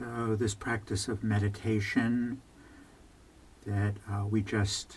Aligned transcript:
So, 0.00 0.34
this 0.34 0.54
practice 0.54 1.08
of 1.08 1.22
meditation 1.22 2.40
that 3.66 3.96
uh, 4.10 4.24
we 4.24 4.40
just 4.40 4.96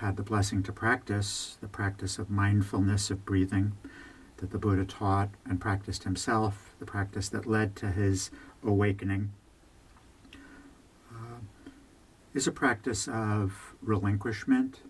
had 0.00 0.18
the 0.18 0.22
blessing 0.22 0.62
to 0.64 0.72
practice, 0.72 1.56
the 1.62 1.66
practice 1.66 2.18
of 2.18 2.28
mindfulness 2.28 3.10
of 3.10 3.24
breathing 3.24 3.72
that 4.36 4.50
the 4.50 4.58
Buddha 4.58 4.84
taught 4.84 5.30
and 5.46 5.58
practiced 5.58 6.04
himself, 6.04 6.74
the 6.78 6.84
practice 6.84 7.30
that 7.30 7.46
led 7.46 7.74
to 7.76 7.86
his 7.86 8.30
awakening, 8.62 9.32
uh, 11.10 11.40
is 12.34 12.46
a 12.46 12.52
practice 12.52 13.08
of 13.08 13.74
relinquishment, 13.80 14.80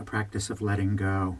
a 0.00 0.04
practice 0.04 0.48
of 0.48 0.62
letting 0.62 0.96
go. 0.96 1.36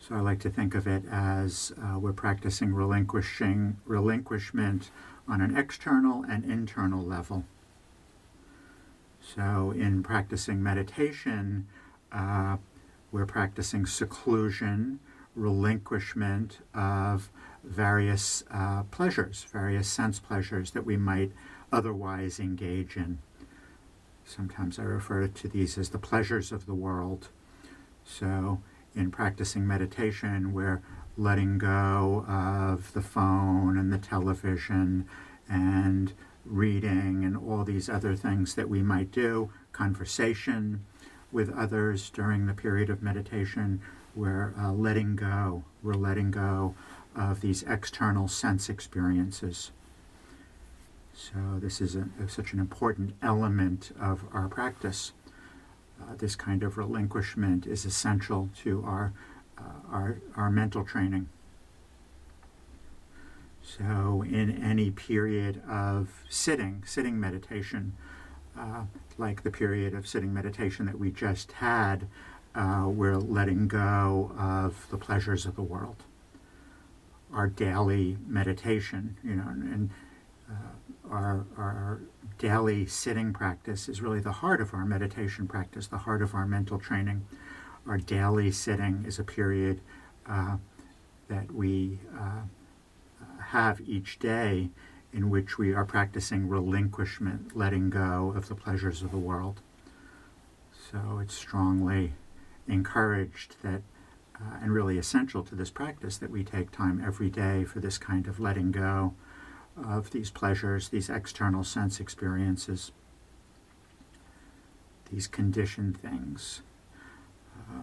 So 0.00 0.16
I 0.16 0.20
like 0.20 0.40
to 0.40 0.50
think 0.50 0.74
of 0.74 0.88
it 0.88 1.04
as 1.08 1.72
uh, 1.80 1.96
we're 1.96 2.12
practicing 2.12 2.74
relinquishing 2.74 3.76
relinquishment 3.84 4.90
on 5.28 5.40
an 5.40 5.56
external 5.56 6.24
and 6.24 6.44
internal 6.44 7.04
level. 7.04 7.44
So, 9.20 9.72
in 9.72 10.02
practicing 10.02 10.62
meditation, 10.62 11.66
uh, 12.10 12.56
we're 13.12 13.26
practicing 13.26 13.84
seclusion, 13.84 15.00
relinquishment 15.34 16.58
of 16.74 17.30
various 17.62 18.44
uh, 18.50 18.84
pleasures, 18.84 19.46
various 19.52 19.88
sense 19.88 20.18
pleasures 20.18 20.70
that 20.70 20.86
we 20.86 20.96
might 20.96 21.32
otherwise 21.70 22.40
engage 22.40 22.96
in. 22.96 23.18
Sometimes 24.24 24.78
I 24.78 24.82
refer 24.82 25.26
to 25.26 25.48
these 25.48 25.76
as 25.78 25.90
the 25.90 25.98
pleasures 25.98 26.52
of 26.52 26.66
the 26.66 26.74
world. 26.74 27.28
So, 28.04 28.60
in 28.94 29.10
practicing 29.10 29.66
meditation, 29.66 30.52
we're 30.52 30.82
letting 31.18 31.58
go 31.58 32.24
of 32.28 32.92
the 32.92 33.02
phone 33.02 33.76
and 33.76 33.92
the 33.92 33.98
television 33.98 35.06
and 35.48 36.12
reading 36.46 37.24
and 37.24 37.36
all 37.36 37.64
these 37.64 37.88
other 37.88 38.14
things 38.14 38.54
that 38.54 38.68
we 38.68 38.82
might 38.82 39.10
do, 39.10 39.50
conversation 39.72 40.84
with 41.30 41.52
others 41.54 42.08
during 42.10 42.46
the 42.46 42.54
period 42.54 42.88
of 42.88 43.02
meditation. 43.02 43.80
We're 44.14 44.54
uh, 44.58 44.72
letting 44.72 45.16
go. 45.16 45.64
We're 45.82 45.94
letting 45.94 46.30
go 46.30 46.74
of 47.14 47.40
these 47.40 47.64
external 47.64 48.28
sense 48.28 48.68
experiences. 48.68 49.72
So, 51.12 51.58
this 51.58 51.80
is 51.80 51.96
a, 51.96 52.08
such 52.28 52.52
an 52.52 52.60
important 52.60 53.14
element 53.22 53.90
of 54.00 54.24
our 54.32 54.48
practice. 54.48 55.12
Uh, 56.00 56.14
this 56.16 56.36
kind 56.36 56.62
of 56.62 56.78
relinquishment 56.78 57.66
is 57.66 57.84
essential 57.84 58.50
to 58.62 58.84
our, 58.86 59.12
uh, 59.58 59.92
our, 59.92 60.20
our 60.36 60.50
mental 60.50 60.84
training. 60.84 61.28
So, 63.62 64.24
in 64.26 64.62
any 64.62 64.90
period 64.90 65.62
of 65.68 66.08
sitting, 66.28 66.82
sitting 66.86 67.20
meditation, 67.20 67.94
uh, 68.58 68.84
like 69.18 69.42
the 69.42 69.50
period 69.50 69.94
of 69.94 70.08
sitting 70.08 70.32
meditation 70.32 70.86
that 70.86 70.98
we 70.98 71.10
just 71.10 71.52
had, 71.52 72.06
uh, 72.54 72.86
we're 72.88 73.18
letting 73.18 73.68
go 73.68 74.32
of 74.38 74.86
the 74.90 74.96
pleasures 74.96 75.44
of 75.44 75.54
the 75.54 75.62
world. 75.62 75.96
Our 77.32 77.46
daily 77.46 78.16
meditation, 78.26 79.18
you 79.22 79.36
know, 79.36 79.48
and 79.48 79.90
uh, 80.50 81.10
our, 81.10 81.46
our 81.56 82.00
daily 82.38 82.86
sitting 82.86 83.32
practice 83.32 83.88
is 83.88 84.00
really 84.00 84.20
the 84.20 84.32
heart 84.32 84.60
of 84.60 84.72
our 84.72 84.86
meditation 84.86 85.46
practice, 85.46 85.86
the 85.86 85.98
heart 85.98 86.22
of 86.22 86.34
our 86.34 86.46
mental 86.46 86.78
training. 86.78 87.26
Our 87.88 87.96
daily 87.96 88.50
sitting 88.50 89.04
is 89.06 89.18
a 89.18 89.24
period 89.24 89.80
uh, 90.26 90.58
that 91.28 91.50
we 91.50 91.98
uh, 92.14 92.42
have 93.46 93.80
each 93.80 94.18
day 94.18 94.68
in 95.10 95.30
which 95.30 95.56
we 95.56 95.72
are 95.72 95.86
practicing 95.86 96.48
relinquishment, 96.50 97.56
letting 97.56 97.88
go 97.88 98.34
of 98.36 98.48
the 98.48 98.54
pleasures 98.54 99.00
of 99.00 99.10
the 99.10 99.18
world. 99.18 99.62
So 100.90 101.18
it's 101.18 101.34
strongly 101.34 102.12
encouraged 102.66 103.56
that, 103.62 103.80
uh, 104.36 104.58
and 104.60 104.70
really 104.70 104.98
essential 104.98 105.42
to 105.44 105.54
this 105.54 105.70
practice, 105.70 106.18
that 106.18 106.30
we 106.30 106.44
take 106.44 106.70
time 106.70 107.02
every 107.02 107.30
day 107.30 107.64
for 107.64 107.80
this 107.80 107.96
kind 107.96 108.26
of 108.26 108.38
letting 108.38 108.70
go 108.70 109.14
of 109.82 110.10
these 110.10 110.30
pleasures, 110.30 110.90
these 110.90 111.08
external 111.08 111.64
sense 111.64 112.00
experiences, 112.00 112.92
these 115.10 115.26
conditioned 115.26 115.98
things. 115.98 116.60
Uh, 117.58 117.82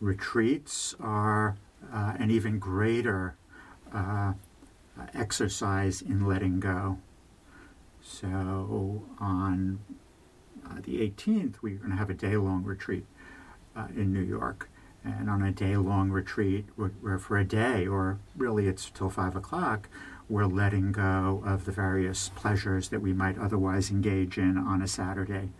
retreats 0.00 0.94
are 1.00 1.56
uh, 1.92 2.14
an 2.18 2.30
even 2.30 2.58
greater 2.58 3.36
uh, 3.92 4.32
exercise 5.14 6.02
in 6.02 6.26
letting 6.26 6.60
go. 6.60 6.98
So 8.02 9.04
on 9.18 9.80
uh, 10.64 10.80
the 10.82 10.98
18th, 10.98 11.56
we're 11.62 11.76
going 11.76 11.90
to 11.90 11.96
have 11.96 12.10
a 12.10 12.14
day 12.14 12.36
long 12.36 12.64
retreat 12.64 13.04
uh, 13.74 13.88
in 13.94 14.12
New 14.12 14.22
York. 14.22 14.68
And 15.04 15.30
on 15.30 15.42
a 15.42 15.52
day 15.52 15.76
long 15.76 16.10
retreat, 16.10 16.66
for 17.20 17.38
a 17.38 17.44
day, 17.44 17.86
or 17.86 18.18
really 18.36 18.66
it's 18.66 18.90
till 18.90 19.08
5 19.08 19.36
o'clock, 19.36 19.88
we're 20.28 20.46
letting 20.46 20.90
go 20.90 21.42
of 21.46 21.64
the 21.64 21.70
various 21.70 22.30
pleasures 22.30 22.88
that 22.88 23.00
we 23.00 23.12
might 23.12 23.38
otherwise 23.38 23.90
engage 23.90 24.36
in 24.36 24.58
on 24.58 24.82
a 24.82 24.88
Saturday. 24.88 25.50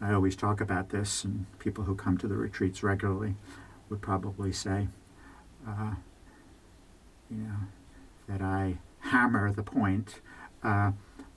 I 0.00 0.12
always 0.12 0.36
talk 0.36 0.60
about 0.60 0.90
this, 0.90 1.24
and 1.24 1.46
people 1.58 1.84
who 1.84 1.94
come 1.94 2.18
to 2.18 2.28
the 2.28 2.36
retreats 2.36 2.82
regularly 2.82 3.34
would 3.88 4.00
probably 4.00 4.52
say, 4.52 4.88
uh, 5.66 5.94
you 7.30 7.38
know, 7.38 7.56
that 8.28 8.40
I 8.40 8.78
hammer 9.00 9.50
the 9.52 9.62
point. 9.62 10.20
Uh, 10.62 10.92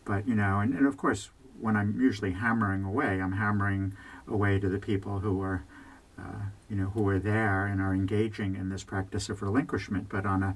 but, 0.06 0.28
you 0.28 0.36
know, 0.36 0.60
and, 0.60 0.74
and 0.74 0.86
of 0.86 0.98
course, 0.98 1.30
when 1.60 1.76
I'm 1.76 2.00
usually 2.00 2.34
hammering 2.34 2.84
away, 2.84 3.22
I'm 3.22 3.34
hammering 3.34 3.94
away 4.28 4.60
to 4.60 4.70
the 4.70 4.80
people 4.80 5.20
who 5.20 5.42
are, 5.42 5.64
uh, 6.18 6.46
you 6.70 6.76
know, 6.76 6.88
who 6.88 7.08
are 7.10 7.20
there 7.20 7.66
and 7.66 7.82
are 7.82 7.94
engaging 7.94 8.56
in 8.56 8.70
this 8.70 8.84
practice 8.84 9.30
of 9.30 9.42
relinquishment. 9.42 10.10
But 10.10 10.26
on 10.26 10.44
a 10.44 10.56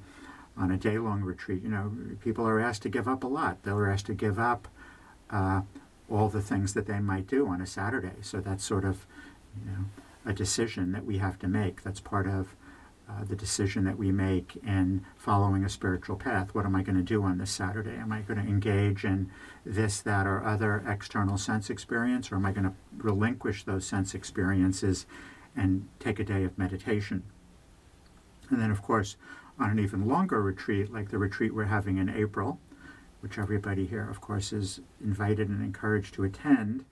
on 0.57 0.71
a 0.71 0.77
day 0.77 0.97
long 0.97 1.21
retreat, 1.21 1.61
you 1.63 1.69
know, 1.69 1.91
people 2.23 2.47
are 2.47 2.61
asked 2.61 2.81
to 2.83 2.89
give 2.89 3.07
up 3.09 3.23
a 3.23 3.27
lot. 3.27 3.61
They're 3.63 3.91
asked 3.91 4.05
to 4.05 4.13
give 4.13 4.39
up 4.39 4.69
uh, 5.29 5.61
all 6.09 6.29
the 6.29 6.41
things 6.41 6.73
that 6.73 6.85
they 6.85 6.99
might 6.99 7.27
do 7.27 7.47
on 7.47 7.61
a 7.61 7.67
Saturday. 7.67 8.17
So 8.21 8.39
that's 8.39 8.63
sort 8.63 8.85
of, 8.85 9.05
you 9.57 9.71
know, 9.71 9.85
a 10.25 10.33
decision 10.33 10.91
that 10.91 11.05
we 11.05 11.17
have 11.19 11.37
to 11.39 11.47
make. 11.47 11.83
That's 11.83 11.99
part 11.99 12.27
of 12.27 12.55
uh, 13.07 13.23
the 13.23 13.35
decision 13.35 13.83
that 13.85 13.97
we 13.97 14.11
make 14.11 14.57
in 14.65 15.05
following 15.15 15.63
a 15.63 15.69
spiritual 15.69 16.15
path. 16.15 16.55
What 16.55 16.65
am 16.65 16.75
I 16.75 16.81
going 16.81 16.97
to 16.97 17.03
do 17.03 17.21
on 17.23 17.37
this 17.37 17.51
Saturday? 17.51 17.95
Am 17.95 18.11
I 18.11 18.21
going 18.21 18.41
to 18.41 18.47
engage 18.47 19.05
in 19.05 19.29
this, 19.63 20.01
that, 20.01 20.25
or 20.25 20.43
other 20.43 20.83
external 20.87 21.37
sense 21.37 21.69
experience, 21.69 22.31
or 22.31 22.35
am 22.35 22.45
I 22.45 22.51
going 22.51 22.65
to 22.65 22.73
relinquish 22.97 23.63
those 23.63 23.85
sense 23.85 24.15
experiences 24.15 25.05
and 25.55 25.87
take 25.99 26.19
a 26.19 26.23
day 26.23 26.43
of 26.43 26.57
meditation? 26.57 27.23
And 28.49 28.59
then, 28.59 28.71
of 28.71 28.81
course, 28.81 29.17
on 29.59 29.69
an 29.69 29.79
even 29.79 30.07
longer 30.07 30.41
retreat, 30.41 30.91
like 30.91 31.09
the 31.09 31.19
retreat 31.19 31.53
we're 31.53 31.65
having 31.65 31.97
in 31.97 32.09
April, 32.09 32.59
which 33.25 33.39
everybody 33.39 33.87
here, 33.87 34.07
of 34.07 34.21
course, 34.21 34.53
is 34.53 34.81
invited 35.03 35.49
and 35.49 35.59
encouraged 35.63 36.13
to 36.13 36.23
attend, 36.23 36.85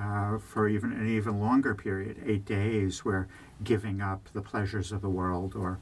uh, 0.00 0.38
for 0.38 0.66
even 0.66 0.90
an 0.92 1.06
even 1.06 1.38
longer 1.38 1.74
period, 1.74 2.16
eight 2.24 2.46
days, 2.46 3.04
we're 3.04 3.28
giving 3.62 4.00
up 4.00 4.26
the 4.32 4.40
pleasures 4.40 4.92
of 4.92 5.02
the 5.02 5.10
world 5.10 5.54
or 5.54 5.78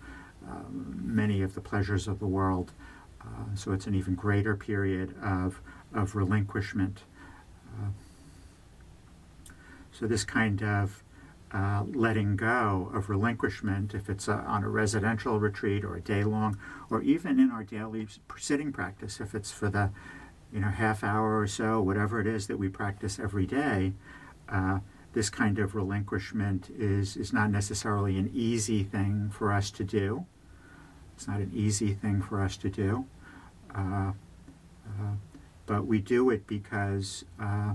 um, 0.51 1.01
many 1.05 1.41
of 1.41 1.55
the 1.55 1.61
pleasures 1.61 2.09
of 2.09 2.19
the 2.19 2.27
world. 2.27 2.73
Uh, 3.21 3.55
so 3.55 3.71
it's 3.71 3.87
an 3.87 3.95
even 3.95 4.17
greater 4.17 4.57
period 4.57 5.15
of, 5.23 5.61
of 5.95 6.17
relinquishment. 6.17 7.03
Uh, 7.79 7.91
so 9.93 10.09
this 10.09 10.25
kind 10.25 10.65
of 10.65 11.05
uh, 11.53 11.85
letting 11.93 12.37
go 12.37 12.91
of 12.95 13.11
relinquishment, 13.11 13.95
if 13.95 14.09
it's 14.09 14.27
a, 14.27 14.33
on 14.33 14.65
a 14.65 14.69
residential 14.69 15.39
retreat 15.39 15.85
or 15.85 15.97
a 15.97 16.01
day 16.01 16.25
long, 16.25 16.57
or 16.91 17.03
even 17.03 17.39
in 17.39 17.51
our 17.51 17.63
daily 17.63 18.07
sitting 18.39 18.73
practice, 18.73 19.21
if 19.21 19.35
it's 19.35 19.53
for 19.53 19.69
the 19.69 19.91
you 20.53 20.61
know, 20.61 20.69
half 20.69 21.03
hour 21.03 21.39
or 21.39 21.47
so, 21.47 21.81
whatever 21.81 22.21
it 22.21 22.27
is 22.27 22.47
that 22.47 22.59
we 22.59 22.69
practice 22.69 23.19
every 23.19 23.47
day, 23.47 23.93
uh, 24.49 24.79
this 25.15 25.31
kind 25.31 25.59
of 25.59 25.75
relinquishment 25.75 26.71
is, 26.79 27.17
is 27.17 27.33
not 27.33 27.51
necessarily 27.51 28.19
an 28.19 28.31
easy 28.33 28.83
thing 28.83 29.31
for 29.31 29.53
us 29.53 29.71
to 29.71 29.85
do. 29.85 30.27
It's 31.15 31.29
not 31.29 31.41
an 31.41 31.51
easy 31.55 31.95
thing 31.95 32.23
for 32.23 32.41
us 32.41 32.57
to 32.59 32.69
do. 32.71 33.07
Uh, 33.75 34.13
uh, 34.87 35.15
but 35.67 35.87
we 35.87 36.01
do 36.01 36.31
it 36.31 36.47
because 36.47 37.25
uh, 37.41 37.75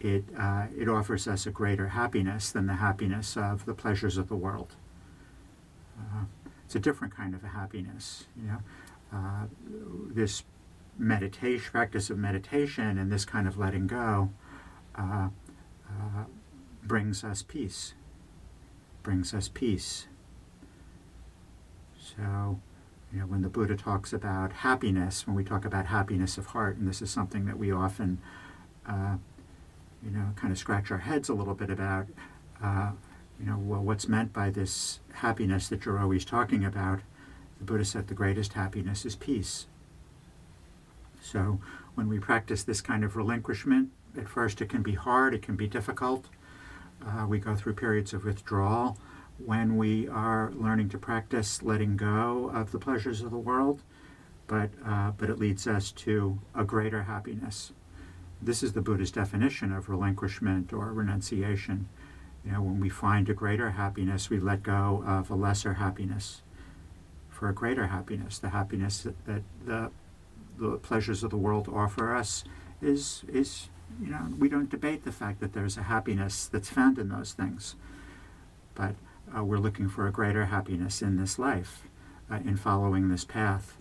it, 0.00 0.24
uh, 0.38 0.66
it 0.76 0.88
offers 0.88 1.28
us 1.28 1.46
a 1.46 1.50
greater 1.50 1.88
happiness 1.88 2.50
than 2.50 2.66
the 2.66 2.74
happiness 2.74 3.36
of 3.36 3.66
the 3.66 3.74
pleasures 3.74 4.16
of 4.18 4.28
the 4.28 4.36
world. 4.36 4.74
Uh, 5.98 6.24
it's 6.64 6.74
a 6.74 6.80
different 6.80 7.14
kind 7.14 7.34
of 7.34 7.44
a 7.44 7.48
happiness. 7.48 8.26
You 8.36 8.48
know, 9.12 9.48
this 10.12 10.44
meditation, 10.98 11.70
practice 11.70 12.10
of 12.10 12.18
meditation, 12.18 12.98
and 12.98 13.10
this 13.10 13.24
kind 13.24 13.48
of 13.48 13.58
letting 13.58 13.86
go 13.86 14.30
uh, 14.96 15.28
uh, 15.88 16.24
brings 16.84 17.24
us 17.24 17.42
peace. 17.42 17.94
Brings 19.02 19.34
us 19.34 19.48
peace. 19.48 20.06
So, 21.98 22.60
You 23.12 23.20
know, 23.20 23.26
when 23.26 23.42
the 23.42 23.48
Buddha 23.48 23.76
talks 23.76 24.12
about 24.12 24.52
happiness, 24.52 25.26
when 25.26 25.34
we 25.34 25.42
talk 25.42 25.64
about 25.64 25.86
happiness 25.86 26.38
of 26.38 26.46
heart, 26.46 26.76
and 26.76 26.86
this 26.86 27.02
is 27.02 27.10
something 27.10 27.44
that 27.46 27.58
we 27.58 27.72
often, 27.72 28.20
uh, 28.86 29.16
you 30.04 30.10
know, 30.10 30.32
kind 30.36 30.52
of 30.52 30.58
scratch 30.58 30.90
our 30.90 30.98
heads 30.98 31.28
a 31.28 31.34
little 31.34 31.54
bit 31.54 31.70
about, 31.70 32.06
uh, 32.62 32.92
you 33.38 33.46
know, 33.46 33.58
well, 33.58 33.80
what's 33.80 34.08
meant 34.08 34.32
by 34.32 34.50
this 34.50 35.00
happiness 35.14 35.68
that 35.68 35.84
you're 35.84 35.98
always 35.98 36.24
talking 36.24 36.64
about? 36.64 37.00
The 37.58 37.64
Buddha 37.64 37.84
said 37.84 38.08
the 38.08 38.14
greatest 38.14 38.54
happiness 38.54 39.04
is 39.04 39.16
peace. 39.16 39.66
So 41.20 41.60
when 41.94 42.08
we 42.08 42.18
practice 42.18 42.62
this 42.62 42.80
kind 42.80 43.04
of 43.04 43.16
relinquishment, 43.16 43.90
at 44.16 44.28
first 44.28 44.60
it 44.60 44.68
can 44.68 44.82
be 44.82 44.94
hard, 44.94 45.34
it 45.34 45.42
can 45.42 45.56
be 45.56 45.66
difficult. 45.66 46.26
Uh, 47.04 47.26
we 47.26 47.38
go 47.38 47.54
through 47.54 47.74
periods 47.74 48.12
of 48.12 48.24
withdrawal 48.24 48.98
when 49.44 49.76
we 49.76 50.08
are 50.08 50.52
learning 50.54 50.88
to 50.90 50.98
practice 50.98 51.62
letting 51.62 51.96
go 51.96 52.50
of 52.54 52.72
the 52.72 52.78
pleasures 52.78 53.22
of 53.22 53.30
the 53.30 53.38
world, 53.38 53.82
but, 54.46 54.70
uh, 54.86 55.10
but 55.12 55.30
it 55.30 55.38
leads 55.38 55.66
us 55.66 55.92
to 55.92 56.38
a 56.54 56.64
greater 56.64 57.04
happiness. 57.04 57.72
This 58.42 58.62
is 58.62 58.72
the 58.72 58.80
Buddha's 58.80 59.10
definition 59.10 59.72
of 59.72 59.88
relinquishment 59.88 60.72
or 60.72 60.92
renunciation. 60.92 61.88
You 62.44 62.52
know, 62.52 62.62
when 62.62 62.80
we 62.80 62.88
find 62.88 63.28
a 63.28 63.34
greater 63.34 63.70
happiness, 63.72 64.30
we 64.30 64.38
let 64.38 64.62
go 64.62 65.04
of 65.06 65.30
a 65.30 65.34
lesser 65.34 65.74
happiness 65.74 66.42
for 67.28 67.48
a 67.48 67.54
greater 67.54 67.88
happiness. 67.88 68.38
The 68.38 68.50
happiness 68.50 69.02
that, 69.02 69.26
that 69.26 69.42
the, 69.66 69.90
the 70.58 70.78
pleasures 70.78 71.22
of 71.22 71.30
the 71.30 71.36
world 71.36 71.68
offer 71.68 72.14
us 72.14 72.44
is, 72.80 73.24
is, 73.28 73.68
you 74.00 74.10
know, 74.10 74.28
we 74.38 74.48
don't 74.48 74.70
debate 74.70 75.04
the 75.04 75.12
fact 75.12 75.40
that 75.40 75.52
there's 75.52 75.76
a 75.76 75.82
happiness 75.82 76.46
that's 76.46 76.70
found 76.70 76.98
in 76.98 77.10
those 77.10 77.32
things. 77.32 77.76
But 78.74 78.94
uh, 79.36 79.44
we're 79.44 79.58
looking 79.58 79.88
for 79.88 80.06
a 80.06 80.12
greater 80.12 80.46
happiness 80.46 81.02
in 81.02 81.18
this 81.18 81.38
life, 81.38 81.82
uh, 82.30 82.36
in 82.36 82.56
following 82.56 83.10
this 83.10 83.24
path. 83.24 83.76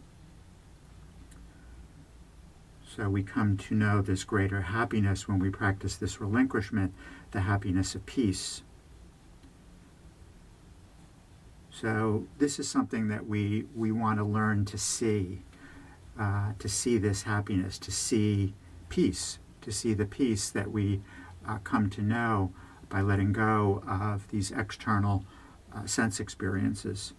So 2.95 3.07
we 3.07 3.21
come 3.21 3.56
to 3.57 3.75
know 3.75 4.01
this 4.01 4.24
greater 4.24 4.62
happiness 4.62 5.27
when 5.27 5.38
we 5.38 5.51
practice 5.51 5.95
this 5.95 6.19
relinquishment, 6.19 6.94
the 7.31 7.41
happiness 7.41 7.94
of 7.94 8.06
peace. 8.07 8.63
So 11.69 12.25
this 12.39 12.57
is 12.57 12.68
something 12.68 13.07
that 13.09 13.27
we, 13.27 13.65
we 13.75 13.91
want 13.91 14.18
to 14.18 14.24
learn 14.24 14.65
to 14.65 14.77
see, 14.77 15.44
uh, 16.19 16.53
to 16.57 16.68
see 16.68 16.97
this 16.97 17.24
happiness, 17.24 17.77
to 17.80 17.91
see 17.91 18.56
peace, 18.89 19.38
to 19.62 19.71
see 19.71 19.94
the 19.94 20.07
peace 20.07 20.50
that 20.50 20.71
we 20.71 21.01
uh, 21.47 21.59
come 21.59 21.92
to 21.92 22.01
know 22.01 22.51
by 22.89 23.01
letting 23.01 23.33
go 23.33 23.83
of 23.88 24.27
these 24.30 24.50
external 24.50 25.24
uh, 25.75 25.85
sense 25.85 26.19
experiences. 26.19 27.13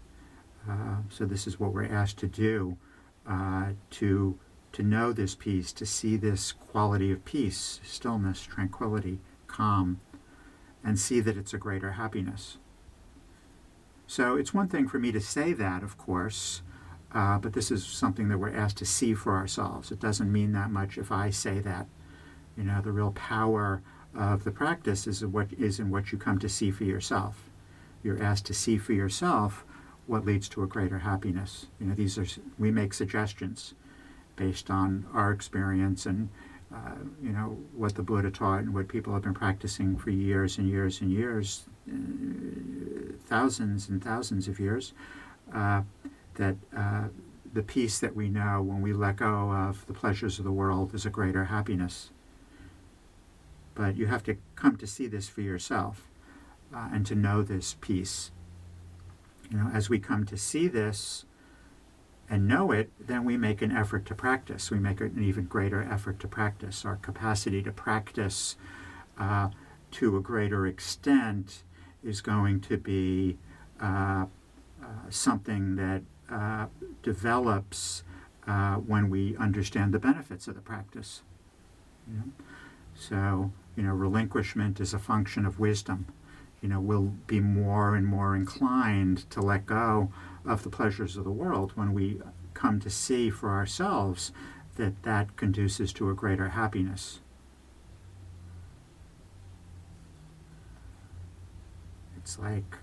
Uh, 0.69 0.97
so 1.09 1.25
this 1.25 1.47
is 1.47 1.61
what 1.61 1.73
we're 1.73 1.85
asked 1.85 2.19
to 2.19 2.27
do 2.27 2.77
uh, 3.25 3.67
to 3.91 4.37
to 4.73 4.83
know 4.83 5.13
this 5.13 5.35
peace, 5.35 5.73
to 5.73 5.87
see 5.87 6.17
this 6.17 6.53
quality 6.53 7.11
of 7.13 7.25
peace, 7.25 7.81
stillness, 7.85 8.43
tranquility, 8.43 9.21
calm, 9.47 10.01
and 10.85 10.99
see 10.99 11.21
that 11.21 11.37
it's 11.37 11.55
a 11.55 11.59
greater 11.59 11.93
happiness. 11.93 12.59
So 14.07 14.37
it's 14.37 14.55
one 14.55 14.69
thing 14.69 14.89
for 14.89 14.99
me 14.99 15.13
to 15.13 15.21
say 15.21 15.53
that, 15.53 15.83
of 15.83 15.99
course, 15.99 16.63
uh, 17.13 17.39
but 17.39 17.53
this 17.53 17.71
is 17.71 17.85
something 17.85 18.29
that 18.29 18.39
we're 18.39 18.55
asked 18.55 18.79
to 18.79 18.87
see 18.87 19.15
for 19.15 19.37
ourselves. 19.37 19.91
It 19.91 20.01
doesn't 20.01 20.33
mean 20.33 20.53
that 20.53 20.71
much 20.71 20.99
if 20.99 21.11
I 21.11 21.31
say 21.31 21.59
that. 21.61 21.87
You 22.57 22.65
know, 22.65 22.81
the 22.81 22.93
real 22.93 23.13
power 23.13 23.83
of 24.15 24.45
the 24.45 24.51
practice 24.51 25.07
is 25.07 25.25
what 25.25 25.53
is 25.53 25.79
in 25.79 25.91
what 25.91 26.13
you 26.13 26.19
come 26.19 26.39
to 26.39 26.49
see 26.49 26.71
for 26.71 26.85
yourself 26.85 27.51
you're 28.03 28.23
asked 28.23 28.47
to 28.47 28.55
see 28.55 28.79
for 28.79 28.93
yourself 28.93 29.65
what 30.07 30.25
leads 30.25 30.49
to 30.49 30.63
a 30.63 30.67
greater 30.67 30.99
happiness. 31.01 31.67
You 31.79 31.87
know, 31.87 31.95
these 31.95 32.19
are 32.19 32.27
we 32.59 32.71
make 32.71 32.95
suggestions 32.95 33.75
based 34.41 34.71
on 34.71 35.07
our 35.13 35.31
experience 35.31 36.07
and 36.07 36.31
uh, 36.73 36.95
you 37.23 37.31
know 37.31 37.59
what 37.77 37.95
the 37.95 38.03
Buddha 38.03 38.31
taught 38.31 38.61
and 38.61 38.73
what 38.73 38.89
people 38.89 39.13
have 39.13 39.23
been 39.23 39.35
practicing 39.35 39.97
for 39.97 40.11
years 40.11 40.57
and 40.57 40.67
years 40.67 41.01
and 41.03 41.13
years, 41.13 41.67
uh, 41.93 43.13
thousands 43.27 43.89
and 43.89 44.03
thousands 44.03 44.49
of 44.49 44.59
years. 44.59 44.95
Uh, 45.53 45.83
that 46.37 46.57
uh, 46.75 47.09
the 47.53 47.63
peace 47.63 47.99
that 47.99 48.17
we 48.17 48.29
know 48.29 48.63
when 48.63 48.81
we 48.81 48.93
let 48.93 49.17
go 49.17 49.53
of 49.53 49.85
the 49.87 49.93
pleasures 49.93 50.39
of 50.39 50.45
the 50.45 50.53
world 50.53 50.95
is 50.95 51.05
a 51.05 51.11
greater 51.11 51.47
happiness. 51.47 52.11
But 53.75 53.97
you 53.97 54.07
have 54.07 54.23
to 54.25 54.37
come 54.55 54.77
to 54.77 54.87
see 54.87 55.07
this 55.07 55.29
for 55.29 55.43
yourself 55.43 56.09
uh, 56.75 56.89
and 56.93 57.05
to 57.07 57.15
know 57.15 57.43
this 57.43 57.77
peace. 57.81 58.31
You 59.51 59.59
know, 59.59 59.71
as 59.75 59.91
we 59.91 59.99
come 59.99 60.25
to 60.27 60.37
see 60.39 60.69
this 60.69 61.25
and 62.31 62.47
know 62.47 62.71
it, 62.71 62.91
then 63.05 63.25
we 63.25 63.37
make 63.37 63.61
an 63.61 63.73
effort 63.73 64.07
to 64.07 64.15
practice. 64.15 64.71
We 64.71 64.79
make 64.79 65.01
an 65.01 65.21
even 65.21 65.45
greater 65.47 65.83
effort 65.83 66.21
to 66.21 66.29
practice. 66.29 66.85
Our 66.85 66.97
capacity 66.97 67.61
to 67.65 67.73
practice 67.73 68.57
uh, 69.19 69.49
to 69.91 70.17
a 70.17 70.21
greater 70.21 70.65
extent 70.65 71.65
is 72.05 72.21
going 72.21 72.61
to 72.61 72.79
be 72.79 73.37
uh, 73.81 74.27
uh 74.81 74.87
something 75.11 75.77
that 75.77 76.03
uh, 76.31 76.67
develops 77.03 78.05
uh, 78.47 78.77
when 78.77 79.11
we 79.11 79.37
understand 79.37 79.93
the 79.93 79.99
benefits 79.99 80.47
of 80.47 80.55
the 80.55 80.61
practice. 80.61 81.23
You 82.09 82.19
know? 82.19 82.25
So, 82.95 83.53
you 83.77 83.83
know, 83.83 83.93
relinquishment 83.93 84.81
is 84.81 84.95
a 84.95 84.99
function 84.99 85.45
of 85.45 85.59
wisdom 85.59 86.07
you 86.61 86.69
know, 86.69 86.81
we'll 86.81 87.13
be 87.27 87.41
more 87.41 87.95
and 87.95 88.07
more 88.07 88.37
inclined 88.37 89.29
to 89.31 89.41
let 89.41 89.67
go 89.67 90.13
of 90.45 90.63
the 90.63 90.71
pleasures 90.71 91.17
of 91.17 91.25
the 91.25 91.31
world 91.31 91.73
when 91.75 91.95
we 91.95 92.21
come 92.55 92.81
to 92.81 92.91
see 92.91 93.31
for 93.31 93.51
ourselves 93.51 94.33
that 94.77 95.03
that 95.03 95.37
conduces 95.37 95.93
to 95.95 96.11
a 96.11 96.15
greater 96.15 96.51
happiness. 96.51 97.21
It's 102.17 102.39
like 102.39 102.77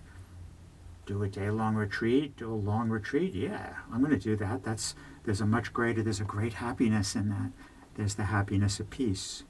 do 1.05 1.23
a 1.23 1.29
day 1.29 1.49
long 1.49 1.75
retreat, 1.75 2.35
do 2.35 2.51
a 2.51 2.53
long 2.53 2.89
retreat. 2.89 3.33
Yeah, 3.33 3.75
I'm 3.93 3.99
going 3.99 4.11
to 4.11 4.17
do 4.17 4.35
that. 4.37 4.63
That's 4.63 4.95
there's 5.23 5.41
a 5.41 5.45
much 5.45 5.71
greater 5.71 6.01
there's 6.01 6.19
a 6.19 6.25
great 6.25 6.53
happiness 6.53 7.15
in 7.15 7.29
that. 7.29 7.51
There's 7.95 8.15
the 8.15 8.25
happiness 8.25 8.79
of 8.79 8.89
peace, 8.89 9.43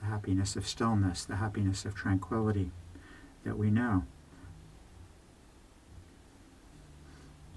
the 0.00 0.06
happiness 0.06 0.56
of 0.56 0.66
stillness, 0.66 1.24
the 1.24 1.36
happiness 1.36 1.84
of 1.84 1.94
tranquility 1.94 2.70
that 3.44 3.58
we 3.58 3.70
know. 3.70 4.04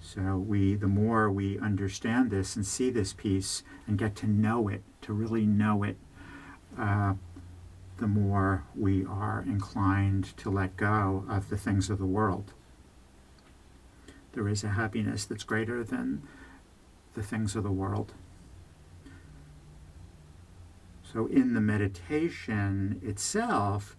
So 0.01 0.37
we, 0.37 0.75
the 0.75 0.87
more 0.87 1.31
we 1.31 1.57
understand 1.59 2.31
this 2.31 2.55
and 2.55 2.65
see 2.65 2.89
this 2.89 3.13
peace 3.13 3.63
and 3.87 3.97
get 3.97 4.15
to 4.17 4.27
know 4.27 4.67
it, 4.67 4.83
to 5.03 5.13
really 5.13 5.45
know 5.45 5.83
it, 5.83 5.97
uh, 6.77 7.13
the 7.97 8.07
more 8.07 8.65
we 8.75 9.05
are 9.05 9.43
inclined 9.47 10.35
to 10.37 10.49
let 10.49 10.75
go 10.75 11.23
of 11.29 11.49
the 11.49 11.57
things 11.57 11.89
of 11.89 11.97
the 11.97 12.05
world. 12.05 12.53
There 14.33 14.49
is 14.49 14.63
a 14.63 14.69
happiness 14.69 15.23
that's 15.23 15.43
greater 15.43 15.83
than 15.83 16.23
the 17.13 17.23
things 17.23 17.55
of 17.55 17.63
the 17.63 17.71
world. 17.71 18.13
So 21.03 21.27
in 21.27 21.53
the 21.53 21.61
meditation 21.61 22.99
itself, 23.03 23.95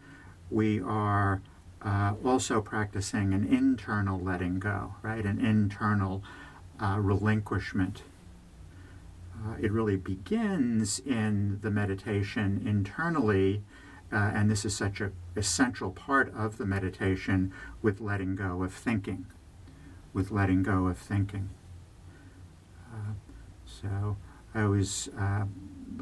we 0.50 0.80
are 0.80 1.42
uh, 1.84 2.14
also 2.24 2.60
practicing 2.60 3.34
an 3.34 3.44
internal 3.44 4.18
letting 4.18 4.58
go, 4.58 4.94
right? 5.02 5.24
An 5.24 5.44
internal 5.44 6.22
uh, 6.80 6.98
relinquishment. 6.98 8.02
Uh, 9.34 9.54
it 9.60 9.72
really 9.72 9.96
begins 9.96 11.00
in 11.00 11.58
the 11.62 11.70
meditation 11.70 12.62
internally, 12.64 13.62
uh, 14.12 14.16
and 14.34 14.50
this 14.50 14.64
is 14.64 14.76
such 14.76 15.00
an 15.00 15.12
essential 15.36 15.90
part 15.90 16.32
of 16.34 16.58
the 16.58 16.66
meditation 16.66 17.52
with 17.80 18.00
letting 18.00 18.36
go 18.36 18.62
of 18.62 18.72
thinking, 18.72 19.26
with 20.12 20.30
letting 20.30 20.62
go 20.62 20.86
of 20.86 20.98
thinking. 20.98 21.50
Uh, 22.92 23.14
so 23.66 24.16
I 24.54 24.62
always 24.62 25.08
uh, 25.18 25.46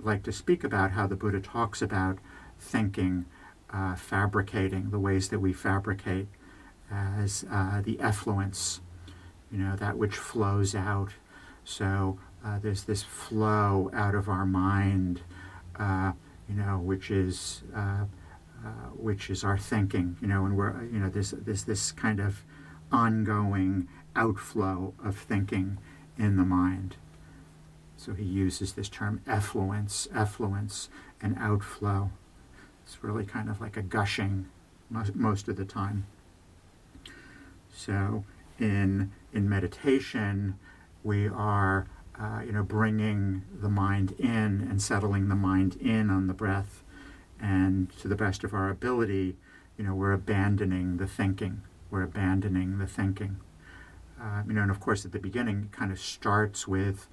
like 0.03 0.23
to 0.25 0.33
speak 0.33 0.63
about 0.63 0.91
how 0.93 1.07
the 1.07 1.17
Buddha 1.17 1.41
talks 1.41 1.81
about 1.81 2.19
thinking 2.59 3.25
uh, 3.73 3.95
fabricating, 3.95 4.91
the 4.91 4.99
ways 4.99 5.29
that 5.29 5.39
we 5.39 5.53
fabricate 5.53 6.29
as 6.91 7.45
uh, 7.51 7.81
the 7.81 7.97
effluents, 7.97 8.81
you 9.51 9.59
know, 9.59 9.77
that 9.77 9.97
which 9.97 10.17
flows 10.17 10.75
out. 10.75 11.11
So 11.65 12.19
uh, 12.45 12.59
there's 12.59 12.85
this 12.85 13.03
flow 13.03 13.91
out 13.93 14.15
of 14.15 14.29
our 14.29 14.47
mind, 14.47 15.23
uh, 15.79 16.13
you 16.49 16.55
know, 16.57 16.79
which 16.79 17.11
is 17.11 17.63
uh, 17.75 18.07
uh, 18.65 18.91
which 18.95 19.31
is 19.31 19.45
our 19.45 19.57
thinking, 19.57 20.17
you 20.21 20.27
know, 20.27 20.45
and 20.45 20.57
we're 20.57 20.85
you 20.85 20.99
know 20.99 21.09
there's 21.09 21.31
there's 21.31 21.65
this 21.65 21.93
kind 21.93 22.21
of 22.21 22.45
ongoing 22.93 23.89
outflow 24.17 24.93
of 25.03 25.17
thinking 25.17 25.79
in 26.19 26.37
the 26.37 26.45
mind. 26.45 26.97
So 27.97 28.15
he 28.15 28.25
uses 28.25 28.73
this 28.73 28.89
term 28.89 29.21
effluents, 29.27 30.09
effluents, 30.09 30.89
and 31.21 31.37
outflow. 31.39 32.11
It's 32.91 33.05
really 33.05 33.25
kind 33.25 33.49
of 33.49 33.61
like 33.61 33.77
a 33.77 33.83
gushing 33.83 34.49
most 35.15 35.47
of 35.47 35.55
the 35.55 35.65
time. 35.65 36.07
So 37.73 38.25
in 38.59 39.13
in 39.33 39.49
meditation, 39.49 40.59
we 41.05 41.29
are, 41.29 41.87
uh, 42.19 42.41
you 42.45 42.51
know, 42.51 42.65
bringing 42.65 43.45
the 43.63 43.69
mind 43.69 44.11
in 44.19 44.67
and 44.69 44.83
settling 44.83 45.29
the 45.29 45.37
mind 45.37 45.77
in 45.77 46.11
on 46.11 46.27
the 46.27 46.35
breath, 46.35 46.83
and 47.41 47.97
to 48.01 48.09
the 48.09 48.17
best 48.17 48.43
of 48.43 48.53
our 48.53 48.69
ability, 48.69 49.37
you 49.79 49.85
know, 49.85 49.95
we're 49.95 50.11
abandoning 50.11 50.97
the 50.97 51.07
thinking. 51.07 51.63
We're 51.93 52.03
abandoning 52.03 52.79
the 52.79 52.89
thinking. 52.89 53.37
Uh, 54.21 54.43
you 54.49 54.53
know, 54.53 54.63
and 54.63 54.71
of 54.71 54.81
course, 54.81 55.05
at 55.05 55.13
the 55.13 55.21
beginning, 55.21 55.63
it 55.63 55.73
kind 55.73 55.93
of 55.93 56.01
starts 56.01 56.67
with, 56.67 57.07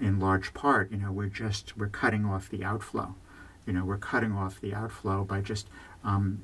in 0.00 0.18
large 0.18 0.54
part, 0.54 0.90
you 0.90 0.96
know, 0.96 1.12
we're 1.12 1.26
just 1.26 1.76
we're 1.76 1.88
cutting 1.88 2.24
off 2.24 2.48
the 2.48 2.64
outflow. 2.64 3.16
You 3.70 3.76
know, 3.76 3.84
we're 3.84 3.98
cutting 3.98 4.32
off 4.32 4.60
the 4.60 4.74
outflow 4.74 5.22
by 5.22 5.42
just 5.42 5.68
um, 6.02 6.42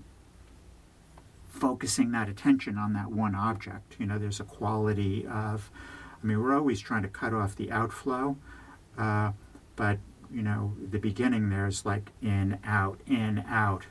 focusing 1.48 2.12
that 2.12 2.28
attention 2.28 2.78
on 2.78 2.92
that 2.92 3.10
one 3.10 3.34
object. 3.34 3.96
You 3.98 4.06
know, 4.06 4.16
there's 4.16 4.38
a 4.38 4.44
quality 4.44 5.26
of, 5.26 5.68
I 6.22 6.24
mean, 6.24 6.40
we're 6.40 6.54
always 6.54 6.78
trying 6.78 7.02
to 7.02 7.08
cut 7.08 7.34
off 7.34 7.56
the 7.56 7.72
outflow, 7.72 8.36
uh, 8.96 9.32
but 9.74 9.98
you 10.32 10.42
know, 10.42 10.74
the 10.80 11.00
beginning 11.00 11.50
there's 11.50 11.84
like 11.84 12.12
in, 12.22 12.60
out, 12.64 13.00
in, 13.08 13.44
out, 13.48 13.86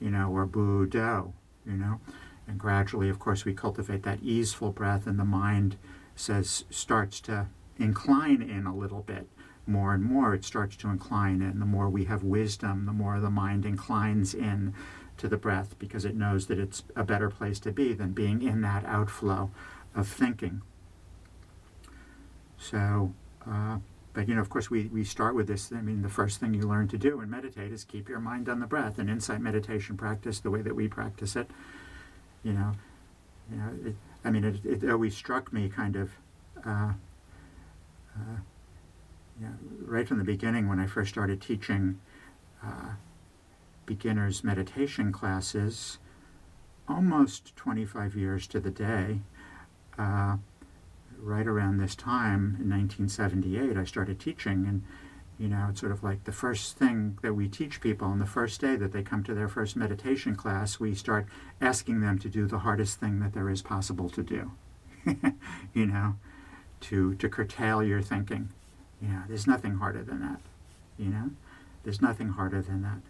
you 0.00 0.10
know, 0.10 0.32
or 0.32 0.44
buddho, 0.44 1.34
you 1.64 1.76
know, 1.76 2.00
and 2.48 2.58
gradually, 2.58 3.08
of 3.08 3.20
course, 3.20 3.44
we 3.44 3.54
cultivate 3.54 4.02
that 4.02 4.18
easeful 4.24 4.72
breath, 4.72 5.06
and 5.06 5.20
the 5.20 5.24
mind 5.24 5.76
says 6.16 6.64
starts 6.68 7.20
to 7.20 7.46
incline 7.78 8.42
in 8.42 8.66
a 8.66 8.74
little 8.74 9.02
bit 9.02 9.28
more 9.66 9.94
and 9.94 10.02
more. 10.02 10.34
It 10.34 10.44
starts 10.44 10.76
to 10.76 10.88
incline 10.88 11.40
in. 11.42 11.58
The 11.60 11.66
more 11.66 11.88
we 11.88 12.04
have 12.04 12.22
wisdom, 12.22 12.86
the 12.86 12.92
more 12.92 13.20
the 13.20 13.30
mind 13.30 13.64
inclines 13.64 14.34
in 14.34 14.74
to 15.18 15.28
the 15.28 15.36
breath 15.36 15.78
because 15.78 16.04
it 16.04 16.16
knows 16.16 16.46
that 16.46 16.58
it's 16.58 16.82
a 16.96 17.04
better 17.04 17.30
place 17.30 17.60
to 17.60 17.72
be 17.72 17.92
than 17.92 18.12
being 18.12 18.42
in 18.42 18.60
that 18.62 18.84
outflow 18.84 19.50
of 19.94 20.08
thinking. 20.08 20.62
So, 22.58 23.12
uh, 23.48 23.78
but 24.14 24.28
you 24.28 24.34
know, 24.34 24.40
of 24.40 24.50
course, 24.50 24.70
we, 24.70 24.86
we 24.86 25.04
start 25.04 25.34
with 25.34 25.46
this. 25.46 25.72
I 25.72 25.80
mean, 25.80 26.02
the 26.02 26.08
first 26.08 26.40
thing 26.40 26.54
you 26.54 26.62
learn 26.62 26.88
to 26.88 26.98
do 26.98 27.20
and 27.20 27.30
meditate 27.30 27.72
is 27.72 27.84
keep 27.84 28.08
your 28.08 28.20
mind 28.20 28.48
on 28.48 28.60
the 28.60 28.66
breath. 28.66 28.98
And 28.98 29.08
insight 29.08 29.40
meditation 29.40 29.96
practice, 29.96 30.40
the 30.40 30.50
way 30.50 30.62
that 30.62 30.74
we 30.74 30.88
practice 30.88 31.36
it, 31.36 31.50
you 32.42 32.52
know, 32.52 32.72
you 33.50 33.56
know, 33.56 33.70
it, 33.86 33.96
I 34.24 34.30
mean, 34.30 34.44
it, 34.44 34.64
it 34.64 34.90
always 34.90 35.16
struck 35.16 35.52
me 35.52 35.68
kind 35.68 35.96
of, 35.96 36.10
uh, 36.64 36.92
uh, 38.16 38.36
you 39.42 39.48
know, 39.48 39.54
right 39.84 40.06
from 40.06 40.18
the 40.18 40.24
beginning 40.24 40.68
when 40.68 40.78
I 40.78 40.86
first 40.86 41.10
started 41.10 41.40
teaching 41.40 41.98
uh, 42.64 42.92
beginners 43.86 44.44
meditation 44.44 45.10
classes 45.10 45.98
almost 46.88 47.56
25 47.56 48.14
years 48.14 48.46
to 48.48 48.60
the 48.60 48.70
day. 48.70 49.20
Uh, 49.98 50.36
right 51.18 51.46
around 51.46 51.78
this 51.78 51.94
time 51.94 52.56
in 52.60 52.70
1978, 52.70 53.76
I 53.76 53.84
started 53.84 54.18
teaching, 54.18 54.66
and 54.66 54.82
you 55.38 55.48
know, 55.48 55.68
it's 55.70 55.80
sort 55.80 55.92
of 55.92 56.02
like 56.02 56.24
the 56.24 56.32
first 56.32 56.76
thing 56.76 57.18
that 57.22 57.34
we 57.34 57.48
teach 57.48 57.80
people 57.80 58.06
on 58.06 58.18
the 58.18 58.26
first 58.26 58.60
day 58.60 58.76
that 58.76 58.92
they 58.92 59.02
come 59.02 59.24
to 59.24 59.34
their 59.34 59.48
first 59.48 59.76
meditation 59.76 60.36
class, 60.36 60.78
we 60.78 60.94
start 60.94 61.26
asking 61.60 62.00
them 62.00 62.18
to 62.20 62.28
do 62.28 62.46
the 62.46 62.60
hardest 62.60 63.00
thing 63.00 63.18
that 63.20 63.32
there 63.32 63.50
is 63.50 63.62
possible 63.62 64.08
to 64.10 64.22
do. 64.22 64.52
you 65.74 65.86
know, 65.86 66.16
to 66.80 67.14
to 67.16 67.28
curtail 67.28 67.82
your 67.82 68.00
thinking. 68.00 68.50
You 69.02 69.08
know, 69.08 69.22
there's 69.28 69.46
nothing 69.46 69.74
harder 69.76 70.02
than 70.02 70.20
that. 70.20 70.40
You 70.96 71.10
know, 71.10 71.30
there's 71.82 72.00
nothing 72.00 72.30
harder 72.30 72.62
than 72.62 72.82
that. 72.82 73.00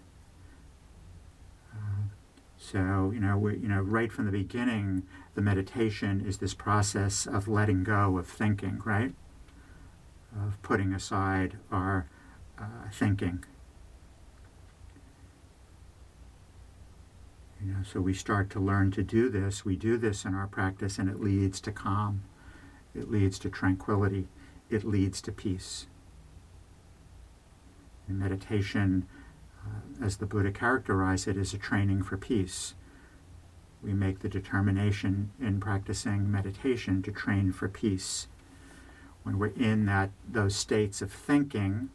So, 2.62 3.10
you 3.12 3.18
know, 3.18 3.36
we, 3.36 3.56
you 3.56 3.68
know, 3.68 3.80
right 3.80 4.12
from 4.12 4.24
the 4.24 4.30
beginning, 4.30 5.02
the 5.34 5.42
meditation 5.42 6.24
is 6.24 6.38
this 6.38 6.54
process 6.54 7.26
of 7.26 7.48
letting 7.48 7.82
go 7.82 8.16
of 8.18 8.28
thinking, 8.28 8.80
right? 8.84 9.12
Of 10.34 10.62
putting 10.62 10.94
aside 10.94 11.58
our 11.72 12.06
uh, 12.56 12.88
thinking. 12.92 13.44
You 17.60 17.72
know, 17.72 17.82
so 17.82 18.00
we 18.00 18.14
start 18.14 18.48
to 18.50 18.60
learn 18.60 18.92
to 18.92 19.02
do 19.02 19.28
this. 19.28 19.64
We 19.64 19.74
do 19.74 19.98
this 19.98 20.24
in 20.24 20.34
our 20.34 20.46
practice, 20.46 20.98
and 20.98 21.10
it 21.10 21.20
leads 21.20 21.60
to 21.62 21.72
calm. 21.72 22.22
It 22.94 23.10
leads 23.10 23.40
to 23.40 23.50
tranquility. 23.50 24.28
It 24.72 24.84
leads 24.84 25.20
to 25.22 25.32
peace. 25.32 25.86
In 28.08 28.18
meditation, 28.18 29.06
uh, 29.62 30.04
as 30.04 30.16
the 30.16 30.24
Buddha 30.24 30.50
characterized 30.50 31.28
it, 31.28 31.36
is 31.36 31.52
a 31.52 31.58
training 31.58 32.02
for 32.02 32.16
peace. 32.16 32.74
We 33.82 33.92
make 33.92 34.20
the 34.20 34.30
determination 34.30 35.30
in 35.38 35.60
practicing 35.60 36.32
meditation 36.32 37.02
to 37.02 37.12
train 37.12 37.52
for 37.52 37.68
peace. 37.68 38.28
When 39.24 39.38
we're 39.38 39.48
in 39.48 39.84
that 39.86 40.10
those 40.26 40.56
states 40.56 41.02
of 41.02 41.12
thinking, 41.12 41.90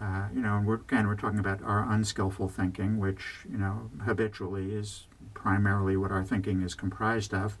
uh, 0.00 0.26
you 0.34 0.40
know, 0.40 0.56
and 0.56 0.66
we're, 0.66 0.74
again, 0.74 1.06
we're 1.06 1.14
talking 1.14 1.38
about 1.38 1.62
our 1.62 1.88
unskillful 1.88 2.48
thinking, 2.48 2.98
which, 2.98 3.46
you 3.48 3.58
know, 3.58 3.90
habitually 4.04 4.74
is 4.74 5.06
primarily 5.34 5.96
what 5.96 6.10
our 6.10 6.24
thinking 6.24 6.62
is 6.62 6.74
comprised 6.74 7.32
of. 7.32 7.56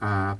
Uh, 0.00 0.36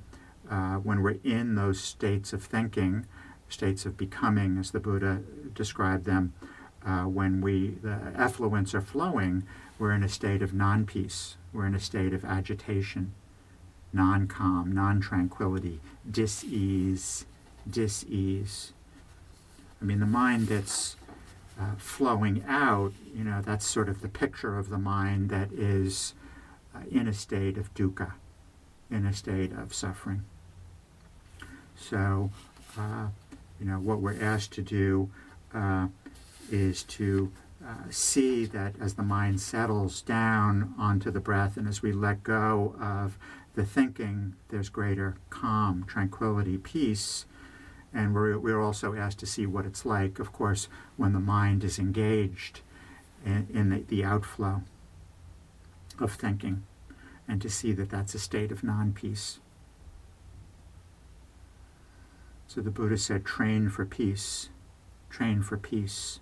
uh, 0.50 0.76
when 0.76 1.02
we're 1.02 1.18
in 1.22 1.54
those 1.54 1.80
states 1.80 2.32
of 2.32 2.42
thinking, 2.42 3.06
states 3.48 3.86
of 3.86 3.96
becoming, 3.96 4.58
as 4.58 4.70
the 4.70 4.80
Buddha 4.80 5.20
described 5.54 6.04
them, 6.04 6.32
uh, 6.84 7.04
when 7.04 7.40
we 7.40 7.76
the 7.82 8.12
effluents 8.16 8.74
are 8.74 8.80
flowing, 8.80 9.44
we're 9.78 9.92
in 9.92 10.02
a 10.02 10.08
state 10.08 10.42
of 10.42 10.52
non-peace. 10.52 11.36
We're 11.52 11.66
in 11.66 11.74
a 11.74 11.80
state 11.80 12.12
of 12.12 12.24
agitation, 12.24 13.14
non-calm, 13.92 14.72
non-tranquility, 14.72 15.80
dis-ease, 16.10 17.26
dis-ease. 17.68 18.72
I 19.80 19.84
mean, 19.84 20.00
the 20.00 20.06
mind 20.06 20.48
that's 20.48 20.96
uh, 21.60 21.76
flowing 21.76 22.44
out, 22.48 22.92
you 23.14 23.22
know, 23.22 23.40
that's 23.40 23.66
sort 23.66 23.88
of 23.88 24.00
the 24.00 24.08
picture 24.08 24.58
of 24.58 24.68
the 24.68 24.78
mind 24.78 25.30
that 25.30 25.52
is 25.52 26.14
uh, 26.74 26.80
in 26.90 27.06
a 27.06 27.12
state 27.12 27.56
of 27.56 27.72
dukkha, 27.74 28.12
in 28.90 29.06
a 29.06 29.12
state 29.12 29.52
of 29.52 29.72
suffering. 29.72 30.24
So, 31.76 32.30
uh, 32.78 33.08
you 33.64 33.70
know, 33.70 33.78
what 33.78 34.00
we're 34.00 34.22
asked 34.22 34.52
to 34.52 34.62
do 34.62 35.08
uh, 35.54 35.86
is 36.50 36.82
to 36.82 37.32
uh, 37.66 37.88
see 37.88 38.44
that 38.44 38.74
as 38.78 38.94
the 38.94 39.02
mind 39.02 39.40
settles 39.40 40.02
down 40.02 40.74
onto 40.78 41.10
the 41.10 41.18
breath 41.18 41.56
and 41.56 41.66
as 41.66 41.80
we 41.80 41.90
let 41.90 42.22
go 42.22 42.76
of 42.78 43.16
the 43.54 43.64
thinking, 43.64 44.34
there's 44.50 44.68
greater 44.68 45.16
calm, 45.30 45.84
tranquility, 45.86 46.58
peace. 46.58 47.24
And 47.94 48.14
we're, 48.14 48.38
we're 48.38 48.60
also 48.60 48.94
asked 48.94 49.20
to 49.20 49.26
see 49.26 49.46
what 49.46 49.64
it's 49.64 49.86
like, 49.86 50.18
of 50.18 50.30
course, 50.30 50.68
when 50.98 51.14
the 51.14 51.20
mind 51.20 51.64
is 51.64 51.78
engaged 51.78 52.60
in, 53.24 53.48
in 53.54 53.70
the, 53.70 53.78
the 53.78 54.04
outflow 54.04 54.62
of 55.98 56.12
thinking, 56.12 56.64
and 57.26 57.40
to 57.40 57.48
see 57.48 57.72
that 57.72 57.88
that's 57.88 58.14
a 58.14 58.18
state 58.18 58.52
of 58.52 58.62
non 58.62 58.92
peace. 58.92 59.38
So 62.54 62.60
the 62.60 62.70
Buddha 62.70 62.96
said, 62.96 63.24
train 63.24 63.68
for 63.68 63.84
peace, 63.84 64.50
train 65.10 65.42
for 65.42 65.56
peace. 65.56 66.20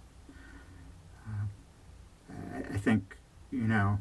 I 2.73 2.79
think, 2.79 3.19
you 3.51 3.69
know, 3.69 3.99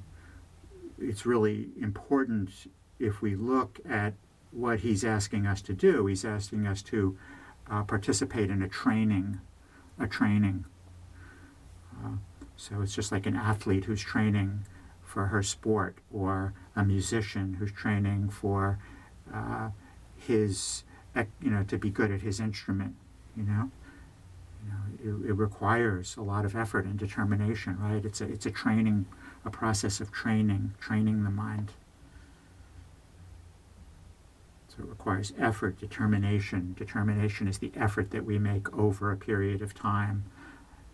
it's 0.97 1.25
really 1.25 1.67
important 1.81 2.71
if 2.99 3.21
we 3.21 3.35
look 3.35 3.81
at 3.89 4.13
what 4.51 4.79
he's 4.79 5.03
asking 5.03 5.45
us 5.45 5.61
to 5.63 5.73
do. 5.73 6.05
He's 6.05 6.23
asking 6.23 6.67
us 6.67 6.81
to 6.83 7.17
uh, 7.69 7.83
participate 7.83 8.49
in 8.49 8.61
a 8.61 8.69
training, 8.69 9.41
a 9.99 10.07
training. 10.07 10.63
Uh, 12.01 12.15
so 12.55 12.81
it's 12.81 12.95
just 12.95 13.11
like 13.11 13.25
an 13.25 13.35
athlete 13.35 13.85
who's 13.85 14.01
training 14.01 14.65
for 15.03 15.25
her 15.27 15.43
sport, 15.43 15.97
or 16.09 16.53
a 16.77 16.85
musician 16.85 17.55
who's 17.55 17.73
training 17.73 18.29
for 18.29 18.79
uh, 19.33 19.71
his, 20.15 20.85
you 21.15 21.49
know, 21.49 21.63
to 21.63 21.77
be 21.77 21.89
good 21.89 22.11
at 22.11 22.21
his 22.21 22.39
instrument. 22.39 22.95
You 23.35 23.43
know, 23.43 23.71
you 24.63 24.71
know, 24.71 25.23
it, 25.25 25.29
it, 25.29 25.33
requires 25.33 26.17
a 26.17 26.21
lot 26.21 26.45
of 26.45 26.55
effort 26.55 26.85
and 26.85 26.97
determination, 26.97 27.77
right? 27.79 28.03
It's 28.03 28.21
a, 28.21 28.25
it's 28.25 28.45
a 28.45 28.51
training, 28.51 29.05
a 29.45 29.49
process 29.49 30.01
of 30.01 30.11
training, 30.11 30.73
training 30.79 31.23
the 31.23 31.29
mind. 31.29 31.71
So 34.67 34.83
it 34.83 34.89
requires 34.89 35.33
effort, 35.37 35.79
determination. 35.79 36.75
Determination 36.77 37.47
is 37.47 37.57
the 37.57 37.71
effort 37.75 38.11
that 38.11 38.25
we 38.25 38.37
make 38.37 38.73
over 38.77 39.11
a 39.11 39.17
period 39.17 39.61
of 39.61 39.73
time. 39.73 40.23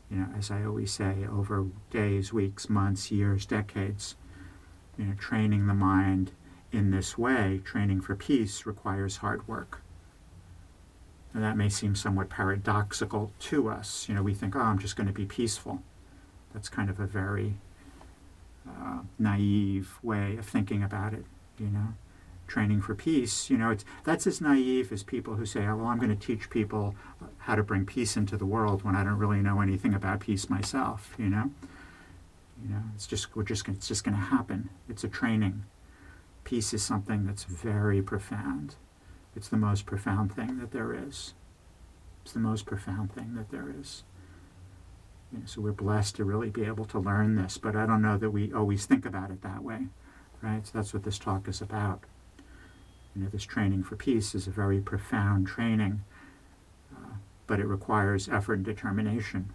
You 0.10 0.18
know, 0.18 0.28
as 0.38 0.50
I 0.50 0.64
always 0.64 0.92
say, 0.92 1.28
over 1.30 1.68
days, 1.92 2.32
weeks, 2.32 2.70
months, 2.70 3.12
years, 3.12 3.46
decades. 3.46 4.16
You 4.98 5.06
know, 5.06 5.14
training 5.16 5.68
the 5.68 5.74
mind 5.74 6.32
in 6.72 6.92
this 6.92 7.18
way, 7.18 7.62
training 7.64 8.02
for 8.02 8.16
peace, 8.16 8.66
requires 8.66 9.18
hard 9.18 9.48
work. 9.48 9.82
And 11.38 11.46
that 11.46 11.56
may 11.56 11.70
seem 11.70 11.94
somewhat 11.94 12.30
paradoxical 12.30 13.32
to 13.42 13.70
us. 13.70 14.10
You 14.10 14.16
know, 14.16 14.24
we 14.24 14.34
think, 14.34 14.56
oh, 14.56 14.60
I'm 14.60 14.80
just 14.80 14.96
going 14.96 15.06
to 15.06 15.14
be 15.14 15.28
peaceful. 15.28 15.84
That's 16.52 16.68
kind 16.68 16.90
of 16.90 17.00
a 17.00 17.06
very 17.06 17.60
uh, 18.68 19.02
naive 19.20 20.00
way 20.02 20.36
of 20.38 20.48
thinking 20.48 20.82
about 20.82 21.14
it, 21.14 21.26
you 21.60 21.68
know. 21.68 21.94
training 22.48 22.82
for 22.82 22.96
peace, 22.96 23.50
you 23.50 23.58
know, 23.58 23.70
it's 23.70 23.86
that's 24.04 24.26
as 24.26 24.42
naive 24.42 24.92
as 24.92 25.04
people 25.04 25.36
who 25.36 25.46
say, 25.46 25.66
"Oh, 25.68 25.76
well, 25.76 25.88
I'm 25.88 26.00
going 26.00 26.18
to 26.18 26.28
teach 26.28 26.50
people 26.50 26.96
how 27.40 27.56
to 27.56 27.64
bring 27.64 27.86
peace 27.86 28.18
into 28.18 28.38
the 28.38 28.46
world 28.46 28.84
when 28.84 28.96
I 28.96 29.04
don't 29.04 29.18
really 29.18 29.42
know 29.42 29.62
anything 29.62 29.94
about 29.94 30.22
peace 30.22 30.50
myself." 30.50 31.14
You 31.20 31.30
know, 31.30 31.52
you 32.64 32.70
know, 32.70 32.82
it's 32.96 33.06
just 33.06 33.36
we're 33.36 33.44
just 33.44 33.68
it's 33.68 33.88
just 33.88 34.04
going 34.04 34.16
to 34.16 34.24
happen. 34.24 34.70
It's 34.90 35.04
a 35.04 35.10
training. 35.10 35.66
Peace 36.46 36.74
is 36.74 36.82
something 36.84 37.26
that's 37.26 37.44
very 37.44 38.02
profound. 38.02 38.76
It's 39.38 39.50
the 39.50 39.56
most 39.56 39.86
profound 39.86 40.34
thing 40.34 40.58
that 40.58 40.72
there 40.72 40.96
is. 40.96 41.36
It's 42.24 42.34
the 42.34 42.40
most 42.40 42.66
profound 42.66 43.14
thing 43.14 43.36
that 43.36 43.52
there 43.52 43.72
is. 43.80 44.04
You 45.32 45.38
know, 45.38 45.46
so 45.46 45.62
we're 45.62 45.74
blessed 45.74 46.16
to 46.16 46.26
really 46.26 46.50
be 46.50 46.64
able 46.64 46.86
to 46.86 46.98
learn 46.98 47.36
this, 47.36 47.60
but 47.60 47.76
I 47.76 47.86
don't 47.86 48.02
know 48.02 48.18
that 48.18 48.32
we 48.32 48.52
always 48.52 48.88
think 48.88 49.06
about 49.06 49.30
it 49.30 49.44
that 49.44 49.64
way, 49.64 49.90
right? 50.42 50.66
So 50.66 50.72
that's 50.74 50.92
what 50.92 51.04
this 51.04 51.20
talk 51.20 51.48
is 51.48 51.62
about. 51.62 52.02
You 53.16 53.24
know, 53.24 53.30
this 53.30 53.44
training 53.44 53.84
for 53.84 53.96
peace 53.96 54.34
is 54.34 54.48
a 54.48 54.52
very 54.52 54.82
profound 54.82 55.46
training, 55.46 56.02
uh, 56.92 57.18
but 57.46 57.60
it 57.60 57.68
requires 57.68 58.28
effort 58.28 58.56
and 58.56 58.66
determination. 58.66 59.54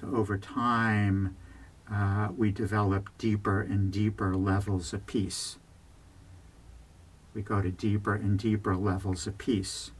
So 0.00 0.08
over 0.16 0.36
time, 0.36 1.36
uh, 1.92 2.28
we 2.36 2.50
develop 2.50 3.10
deeper 3.18 3.60
and 3.60 3.92
deeper 3.92 4.34
levels 4.34 4.92
of 4.92 5.06
peace. 5.06 5.58
We 7.34 7.42
go 7.42 7.60
to 7.60 7.70
deeper 7.70 8.14
and 8.14 8.38
deeper 8.38 8.76
levels 8.76 9.26
of 9.26 9.38
peace. 9.38 9.92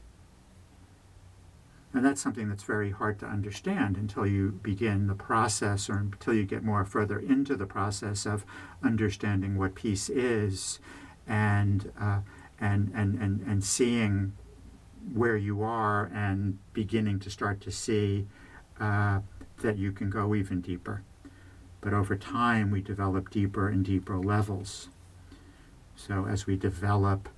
And 1.93 2.05
that's 2.05 2.21
something 2.21 2.49
that's 2.49 2.63
very 2.63 2.91
hard 2.91 3.19
to 3.19 3.25
understand 3.25 3.95
until 3.95 4.27
you 4.27 4.59
begin 4.61 5.07
the 5.07 5.15
process 5.15 5.89
or 5.89 5.97
until 5.97 6.33
you 6.33 6.43
get 6.43 6.63
more 6.63 6.83
further 6.83 7.17
into 7.17 7.55
the 7.55 7.65
process 7.65 8.25
of 8.25 8.45
understanding 8.83 9.57
what 9.57 9.73
peace 9.73 10.09
is 10.09 10.79
and, 11.25 11.91
uh, 11.99 12.19
and, 12.59 12.91
and, 12.93 13.15
and, 13.15 13.41
and 13.41 13.63
seeing 13.63 14.33
where 15.13 15.37
you 15.37 15.61
are 15.61 16.11
and 16.13 16.59
beginning 16.73 17.19
to 17.21 17.29
start 17.29 17.61
to 17.61 17.71
see 17.71 18.27
uh, 18.79 19.21
that 19.61 19.77
you 19.77 19.91
can 19.91 20.09
go 20.09 20.35
even 20.35 20.59
deeper. 20.61 21.03
But 21.81 21.93
over 21.93 22.15
time, 22.15 22.71
we 22.71 22.81
develop 22.81 23.29
deeper 23.29 23.69
and 23.69 23.85
deeper 23.85 24.17
levels. 24.17 24.89
So 25.95 26.25
as 26.25 26.45
we 26.45 26.55
develop 26.55 27.29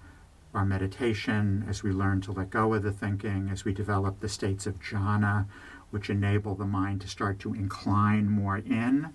our 0.53 0.65
meditation, 0.65 1.65
as 1.67 1.83
we 1.83 1.91
learn 1.91 2.21
to 2.21 2.31
let 2.31 2.49
go 2.49 2.73
of 2.73 2.83
the 2.83 2.91
thinking, 2.91 3.49
as 3.51 3.65
we 3.65 3.73
develop 3.73 4.19
the 4.19 4.29
states 4.29 4.65
of 4.65 4.81
jhana, 4.81 5.45
which 5.91 6.09
enable 6.09 6.55
the 6.55 6.65
mind 6.65 7.01
to 7.01 7.07
start 7.07 7.39
to 7.39 7.53
incline 7.53 8.29
more 8.29 8.57
in. 8.57 9.13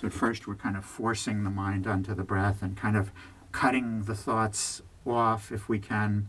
So 0.00 0.06
at 0.06 0.12
first, 0.12 0.46
we're 0.46 0.54
kind 0.54 0.76
of 0.76 0.84
forcing 0.84 1.44
the 1.44 1.50
mind 1.50 1.86
onto 1.86 2.14
the 2.14 2.24
breath 2.24 2.62
and 2.62 2.76
kind 2.76 2.96
of 2.96 3.10
cutting 3.52 4.04
the 4.04 4.14
thoughts 4.14 4.82
off 5.06 5.52
if 5.52 5.68
we 5.68 5.78
can. 5.78 6.28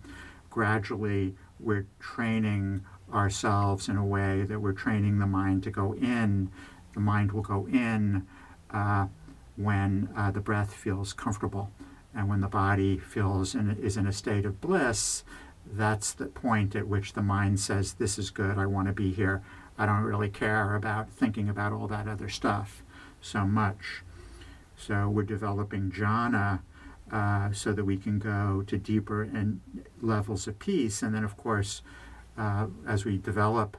Gradually, 0.49 1.35
we're 1.59 1.87
training 1.99 2.83
ourselves 3.13 3.87
in 3.87 3.97
a 3.97 4.05
way 4.05 4.43
that 4.43 4.59
we're 4.59 4.73
training 4.73 5.19
the 5.19 5.27
mind 5.27 5.63
to 5.63 5.71
go 5.71 5.93
in. 5.93 6.51
The 6.93 6.99
mind 6.99 7.31
will 7.31 7.41
go 7.41 7.67
in 7.67 8.27
uh, 8.69 9.07
when 9.55 10.09
uh, 10.15 10.31
the 10.31 10.39
breath 10.39 10.73
feels 10.73 11.13
comfortable. 11.13 11.71
And 12.13 12.27
when 12.27 12.41
the 12.41 12.47
body 12.47 12.97
feels 12.97 13.55
and 13.55 13.77
is 13.79 13.95
in 13.95 14.05
a 14.05 14.11
state 14.11 14.45
of 14.45 14.59
bliss, 14.59 15.23
that's 15.65 16.11
the 16.11 16.25
point 16.25 16.75
at 16.75 16.87
which 16.87 17.13
the 17.13 17.21
mind 17.21 17.59
says, 17.59 17.93
This 17.93 18.19
is 18.19 18.29
good, 18.29 18.57
I 18.57 18.65
want 18.65 18.87
to 18.87 18.93
be 18.93 19.13
here. 19.13 19.41
I 19.77 19.85
don't 19.85 20.03
really 20.03 20.29
care 20.29 20.75
about 20.75 21.09
thinking 21.09 21.47
about 21.47 21.71
all 21.71 21.87
that 21.87 22.07
other 22.07 22.29
stuff 22.29 22.83
so 23.21 23.45
much. 23.45 24.03
So 24.75 25.07
we're 25.09 25.23
developing 25.23 25.91
jhana 25.91 26.61
uh, 27.11 27.51
so 27.51 27.71
that 27.73 27.85
we 27.85 27.97
can 27.97 28.19
go 28.19 28.63
to 28.67 28.77
deeper 28.77 29.21
and 29.21 29.61
levels 30.01 30.47
of 30.47 30.59
peace. 30.59 31.01
And 31.01 31.13
then, 31.13 31.23
of 31.23 31.37
course, 31.37 31.81
uh, 32.37 32.67
as 32.87 33.05
we 33.05 33.17
develop 33.17 33.77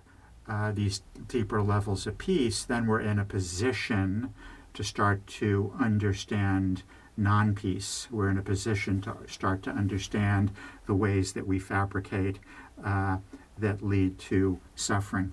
uh, 0.53 0.71
these 0.71 1.03
deeper 1.29 1.63
levels 1.63 2.07
of 2.07 2.19
peace, 2.19 2.63
then 2.63 2.87
we're 2.87 3.01
in 3.01 3.19
a 3.19 3.25
position 3.25 4.35
to 4.75 4.85
start 4.85 5.27
to 5.27 5.73
understand 5.81 6.83
non 7.17 7.55
peace. 7.55 8.07
We're 8.11 8.29
in 8.29 8.37
a 8.37 8.43
position 8.43 9.01
to 9.03 9.17
start 9.29 9.63
to 9.63 9.71
understand 9.71 10.53
the 10.87 10.95
ways 10.95 11.33
that 11.33 11.47
we 11.47 11.59
fabricate 11.59 12.39
uh, 12.85 13.19
that 13.59 13.83
lead 13.83 14.19
to 14.19 14.59
suffering. 14.75 15.33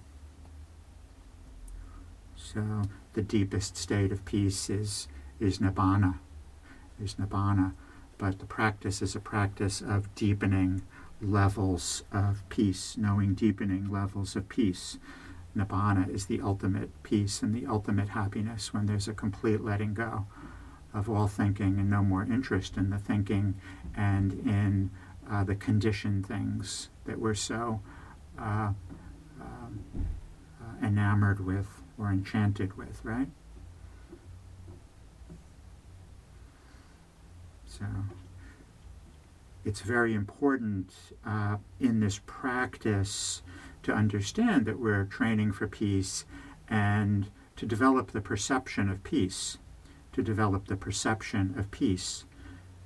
So, 2.36 2.84
the 3.12 3.22
deepest 3.22 3.76
state 3.76 4.14
of 4.14 4.24
peace 4.24 4.70
is, 4.70 5.10
is 5.38 5.60
nibbana, 5.60 6.20
is 7.04 7.16
nibbana. 7.16 7.74
But 8.18 8.40
the 8.40 8.46
practice 8.46 9.02
is 9.02 9.16
a 9.16 9.20
practice 9.20 9.82
of 9.82 10.14
deepening 10.16 10.82
levels 11.22 12.04
of 12.12 12.48
peace, 12.50 12.98
knowing 12.98 13.34
deepening 13.34 13.92
levels 13.92 14.36
of 14.36 14.50
peace. 14.50 14.98
Nibbana 15.56 16.10
is 16.10 16.28
the 16.28 16.42
ultimate 16.42 16.90
peace 17.04 17.42
and 17.42 17.54
the 17.54 17.66
ultimate 17.66 18.10
happiness 18.10 18.74
when 18.74 18.86
there's 18.86 19.08
a 19.08 19.14
complete 19.14 19.62
letting 19.62 19.94
go 19.94 20.26
of 20.94 21.10
all 21.10 21.28
thinking 21.28 21.80
and 21.80 21.90
no 21.90 22.04
more 22.04 22.24
interest 22.24 22.78
in 22.78 22.90
the 22.90 22.98
thinking 22.98 23.56
and 23.96 24.34
in 24.34 24.92
uh, 25.30 25.44
the 25.44 25.56
conditioned 25.56 26.26
things 26.26 26.90
that 27.06 27.20
we're 27.20 27.34
so 27.34 27.82
uh, 28.40 28.72
um, 29.40 29.84
uh, 30.62 30.86
enamored 30.86 31.46
with 31.46 31.84
or 31.98 32.10
enchanted 32.10 32.78
with, 32.78 33.04
right? 33.04 33.28
So 37.66 37.86
it's 39.70 39.82
very 39.82 40.14
important 40.14 40.92
uh, 41.26 41.58
in 41.80 42.02
this 42.02 42.20
practice 42.26 43.42
to 43.84 43.94
understand 43.94 44.66
that 44.66 44.80
we're 44.80 45.06
training 45.06 45.52
for 45.52 45.68
peace 45.68 46.26
and 46.68 47.30
to 47.56 47.66
develop 47.66 48.12
the 48.12 48.22
perception 48.22 48.90
of 48.90 49.04
peace 49.04 49.58
to 50.20 50.24
develop 50.24 50.68
the 50.68 50.76
perception 50.76 51.56
of 51.58 51.72
peace, 51.72 52.26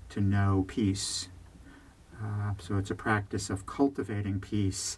to 0.09 0.21
know 0.21 0.65
peace. 0.67 1.29
Uh, 2.21 2.53
so 2.59 2.77
it's 2.77 2.91
a 2.91 2.95
practice 2.95 3.49
of 3.49 3.65
cultivating 3.65 4.39
peace 4.39 4.97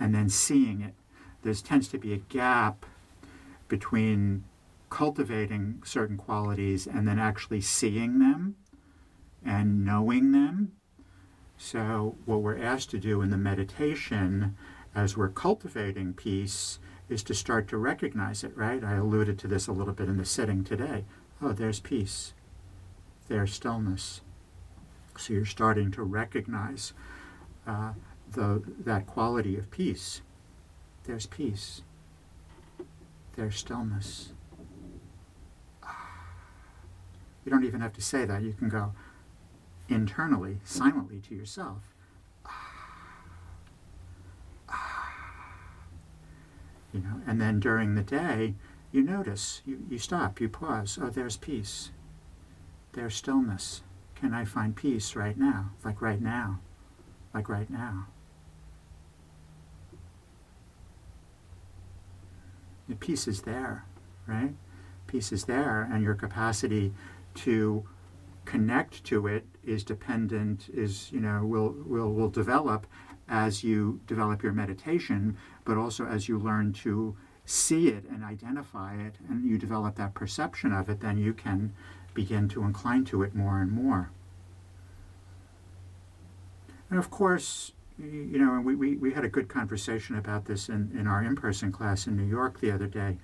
and 0.00 0.14
then 0.14 0.28
seeing 0.28 0.80
it. 0.80 0.94
There 1.42 1.54
tends 1.54 1.88
to 1.88 1.98
be 1.98 2.14
a 2.14 2.18
gap 2.18 2.86
between 3.68 4.44
cultivating 4.88 5.82
certain 5.84 6.16
qualities 6.16 6.86
and 6.86 7.06
then 7.06 7.18
actually 7.18 7.60
seeing 7.60 8.18
them 8.18 8.56
and 9.44 9.84
knowing 9.84 10.32
them. 10.32 10.72
So, 11.56 12.16
what 12.24 12.42
we're 12.42 12.62
asked 12.62 12.90
to 12.90 12.98
do 12.98 13.22
in 13.22 13.30
the 13.30 13.36
meditation 13.36 14.56
as 14.94 15.16
we're 15.16 15.28
cultivating 15.28 16.12
peace 16.12 16.78
is 17.08 17.22
to 17.24 17.34
start 17.34 17.68
to 17.68 17.76
recognize 17.76 18.44
it, 18.44 18.56
right? 18.56 18.82
I 18.82 18.94
alluded 18.94 19.38
to 19.40 19.48
this 19.48 19.66
a 19.66 19.72
little 19.72 19.94
bit 19.94 20.08
in 20.08 20.16
the 20.16 20.24
sitting 20.24 20.64
today 20.64 21.04
oh, 21.42 21.52
there's 21.52 21.80
peace, 21.80 22.32
there's 23.28 23.52
stillness. 23.52 24.22
So 25.16 25.32
you're 25.32 25.44
starting 25.44 25.90
to 25.92 26.02
recognize 26.02 26.92
uh, 27.66 27.92
the, 28.30 28.62
that 28.80 29.06
quality 29.06 29.56
of 29.56 29.70
peace. 29.70 30.22
There's 31.04 31.26
peace, 31.26 31.82
there's 33.36 33.56
stillness. 33.56 34.32
You 37.44 37.50
don't 37.50 37.64
even 37.64 37.82
have 37.82 37.92
to 37.92 38.02
say 38.02 38.24
that. 38.24 38.42
You 38.42 38.54
can 38.54 38.70
go 38.70 38.94
internally, 39.88 40.60
silently 40.64 41.20
to 41.28 41.34
yourself. 41.34 41.78
You 46.92 47.00
know, 47.00 47.20
and 47.26 47.40
then 47.40 47.58
during 47.58 47.96
the 47.96 48.04
day, 48.04 48.54
you 48.92 49.02
notice, 49.02 49.62
you, 49.66 49.84
you 49.90 49.98
stop, 49.98 50.40
you 50.40 50.48
pause. 50.48 50.96
Oh, 51.02 51.10
there's 51.10 51.36
peace. 51.36 51.90
There's 52.92 53.16
stillness. 53.16 53.82
Can 54.14 54.32
I 54.32 54.44
find 54.44 54.76
peace 54.76 55.16
right 55.16 55.36
now? 55.36 55.70
Like 55.84 56.00
right 56.00 56.20
now. 56.20 56.60
Like 57.34 57.48
right 57.48 57.68
now. 57.68 58.06
The 62.88 62.94
peace 62.94 63.26
is 63.26 63.42
there, 63.42 63.86
right? 64.26 64.54
Peace 65.08 65.32
is 65.32 65.46
there, 65.46 65.88
and 65.90 66.02
your 66.02 66.14
capacity 66.14 66.92
to 67.34 67.84
connect 68.44 69.02
to 69.04 69.26
it 69.26 69.46
is 69.66 69.84
dependent, 69.84 70.68
is, 70.72 71.10
you 71.12 71.20
know, 71.20 71.44
will, 71.44 71.74
will, 71.86 72.12
will 72.12 72.30
develop 72.30 72.86
as 73.28 73.64
you 73.64 74.00
develop 74.06 74.42
your 74.42 74.52
meditation, 74.52 75.36
but 75.64 75.76
also 75.76 76.06
as 76.06 76.28
you 76.28 76.38
learn 76.38 76.72
to 76.72 77.16
see 77.46 77.88
it 77.88 78.04
and 78.10 78.24
identify 78.24 78.94
it 78.96 79.16
and 79.28 79.44
you 79.48 79.58
develop 79.58 79.96
that 79.96 80.14
perception 80.14 80.72
of 80.72 80.88
it, 80.88 81.00
then 81.00 81.18
you 81.18 81.32
can 81.32 81.72
begin 82.14 82.48
to 82.48 82.62
incline 82.62 83.04
to 83.04 83.22
it 83.22 83.34
more 83.34 83.60
and 83.60 83.70
more. 83.72 84.10
And 86.90 86.98
of 86.98 87.10
course, 87.10 87.72
you 87.98 88.38
know, 88.38 88.60
we, 88.60 88.74
we, 88.74 88.96
we 88.96 89.12
had 89.12 89.24
a 89.24 89.28
good 89.28 89.48
conversation 89.48 90.16
about 90.16 90.46
this 90.46 90.68
in, 90.68 90.90
in 90.98 91.06
our 91.06 91.22
in 91.22 91.36
person 91.36 91.72
class 91.72 92.06
in 92.06 92.16
New 92.16 92.24
York 92.24 92.60
the 92.60 92.70
other 92.70 92.86
day. 92.86 93.18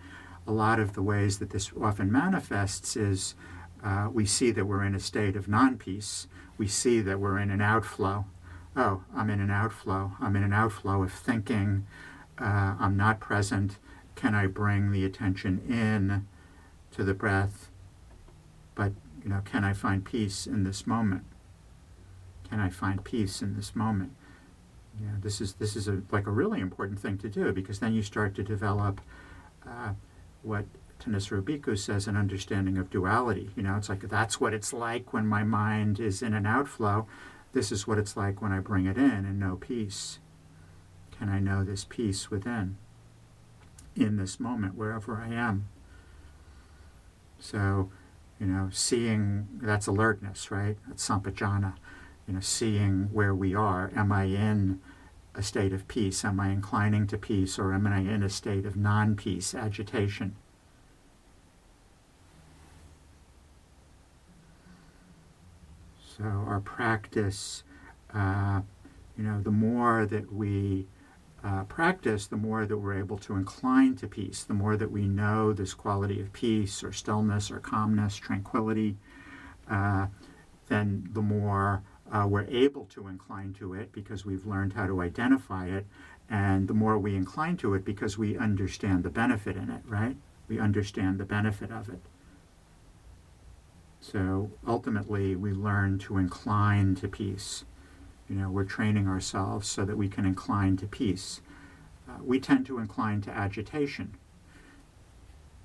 a 0.47 0.53
lot 0.53 0.81
of 0.81 0.95
the 0.95 1.03
ways 1.03 1.39
that 1.39 1.51
this 1.51 1.71
often 1.81 2.11
manifests 2.11 2.97
is 2.97 3.35
uh, 3.83 4.09
we 4.13 4.27
see 4.27 4.51
that 4.51 4.67
we're 4.67 4.85
in 4.85 4.95
a 4.95 5.01
state 5.01 5.37
of 5.37 5.49
non 5.49 5.77
peace. 5.79 6.27
We 6.59 6.69
see 6.69 7.01
that 7.01 7.21
we're 7.21 7.39
in 7.39 7.51
an 7.51 7.61
outflow. 7.61 8.27
Oh, 8.77 9.03
I'm 9.15 9.31
in 9.31 9.41
an 9.41 9.51
outflow. 9.51 10.13
I'm 10.21 10.37
in 10.37 10.43
an 10.43 10.53
outflow 10.53 11.03
of 11.03 11.13
thinking. 11.13 11.87
Uh, 12.39 12.77
I'm 12.79 12.97
not 12.97 13.21
present. 13.21 13.79
Can 14.15 14.35
I 14.35 14.47
bring 14.47 14.93
the 14.93 15.05
attention 15.05 15.63
in 15.69 16.27
to 16.93 17.05
the 17.05 17.15
breath? 17.15 17.71
But, 18.75 18.93
you 19.23 19.31
know, 19.31 19.41
can 19.45 19.65
I 19.65 19.73
find 19.73 20.05
peace 20.05 20.47
in 20.47 20.65
this 20.65 20.87
moment? 20.87 21.25
Can 22.49 22.61
I 22.61 22.69
find 22.69 23.03
peace 23.03 23.43
in 23.43 23.57
this 23.57 23.75
moment? 23.75 24.13
You 25.01 25.07
know, 25.07 25.15
this 25.21 25.41
is 25.41 25.55
this 25.55 25.77
is 25.77 25.89
a, 25.89 26.03
like 26.11 26.27
a 26.27 26.31
really 26.31 26.61
important 26.61 26.99
thing 26.99 27.17
to 27.19 27.29
do 27.29 27.53
because 27.53 27.79
then 27.79 27.95
you 27.95 28.03
start 28.03 28.35
to 28.35 28.43
develop 28.43 29.01
uh, 29.67 29.95
what 30.43 30.67
Thanissaro 31.01 31.43
Bhikkhu 31.43 31.79
says 31.79 32.07
an 32.07 32.17
understanding 32.17 32.77
of 32.77 32.91
duality. 32.91 33.51
You 33.57 33.63
know, 33.63 33.77
it's 33.77 33.89
like 33.89 34.09
that's 34.09 34.41
what 34.41 34.53
it's 34.53 34.73
like 34.73 35.13
when 35.13 35.27
my 35.27 35.45
mind 35.45 35.99
is 35.99 36.23
in 36.23 36.35
an 36.35 36.47
outflow. 36.47 37.07
This 37.53 37.73
is 37.73 37.87
what 37.87 37.99
it's 37.99 38.17
like 38.17 38.43
when 38.43 38.53
I 38.53 38.61
bring 38.61 38.87
it 38.87 38.97
in 38.97 39.11
and 39.11 39.41
know 39.41 39.57
peace. 39.57 40.19
Can 41.19 41.29
I 41.29 41.41
know 41.41 41.65
this 41.65 41.85
peace 41.85 42.31
within 42.31 42.77
in 43.97 44.17
this 44.17 44.39
moment, 44.39 44.75
wherever 44.77 45.17
I 45.17 45.29
am? 45.29 45.69
So, 47.39 47.91
you 48.39 48.47
know, 48.47 48.69
seeing 48.73 49.49
that's 49.55 49.87
alertness, 49.87 50.51
right? 50.51 50.77
That's 50.87 51.07
sampajana. 51.07 51.75
You 52.29 52.35
know, 52.35 52.41
seeing 52.41 53.09
where 53.13 53.35
we 53.35 53.55
are. 53.55 53.91
Am 53.97 54.13
I 54.13 54.25
in 54.25 54.81
a 55.35 55.43
state 55.43 55.73
of 55.73 55.89
peace? 55.89 56.25
Am 56.25 56.39
I 56.39 56.51
inclining 56.51 57.07
to 57.09 57.19
peace 57.19 57.59
or 57.59 57.73
am 57.73 57.87
I 57.87 58.01
in 58.01 58.23
a 58.23 58.29
state 58.29 58.67
of 58.67 58.77
non 58.77 59.17
peace, 59.17 59.55
agitation? 59.55 60.37
So, 66.21 66.27
our 66.27 66.61
practice, 66.61 67.63
uh, 68.13 68.61
you 69.17 69.25
know, 69.25 69.41
the 69.41 69.51
more 69.51 70.05
that 70.05 70.31
we 70.31 70.87
uh, 71.43 71.65
practice, 71.65 72.27
the 72.27 72.37
more 72.37 72.67
that 72.67 72.77
we're 72.77 72.99
able 72.99 73.17
to 73.17 73.37
incline 73.37 73.97
to 73.97 74.07
peace, 74.07 74.45
the 74.45 74.53
more 74.53 74.77
that 74.77 74.91
we 74.91 75.09
know 75.09 75.55
this 75.55 75.73
quality 75.73 76.21
of 76.21 76.31
peace 76.35 76.85
or 76.85 76.93
stillness 76.93 77.51
or 77.51 77.59
calmness, 77.59 78.17
tranquility, 78.17 78.99
uh, 79.71 80.09
then 80.69 81.09
the 81.11 81.23
more 81.23 81.83
uh, 82.13 82.27
we're 82.29 82.47
able 82.51 82.85
to 82.87 83.09
incline 83.09 83.55
to 83.55 83.73
it 83.73 83.91
because 83.91 84.27
we've 84.27 84.45
learned 84.45 84.75
how 84.75 84.87
to 84.87 85.01
identify 85.01 85.69
it. 85.69 85.87
And 86.29 86.69
the 86.69 86.75
more 86.75 86.99
we 86.99 87.17
incline 87.17 87.57
to 87.59 87.73
it 87.73 87.83
because 87.83 88.19
we 88.19 88.37
understand 88.37 89.05
the 89.05 89.11
benefit 89.11 89.57
in 89.57 89.71
it, 89.71 89.81
right? 89.87 90.17
We 90.49 90.61
understand 90.61 91.19
the 91.19 91.25
benefit 91.25 91.71
of 91.71 91.89
it. 91.89 92.03
So 94.01 94.51
ultimately, 94.67 95.37
we 95.37 95.53
learn 95.53 95.99
to 96.01 96.17
incline 96.17 96.95
to 96.97 97.09
peace. 97.09 97.65
You 98.29 98.37
know, 98.37 98.51
we're 98.51 98.65
training 98.65 99.09
ourselves 99.09 99.69
so 99.69 99.85
that 99.85 99.97
we 99.97 100.09
can 100.09 100.25
incline 100.25 100.77
to 100.79 100.87
peace. 100.87 101.41
Uh, 102.09 102.23
we 102.23 102.41
tend 102.41 102.67
to 102.67 102.79
incline 102.79 103.21
to 103.23 103.31
agitation. 103.31 104.15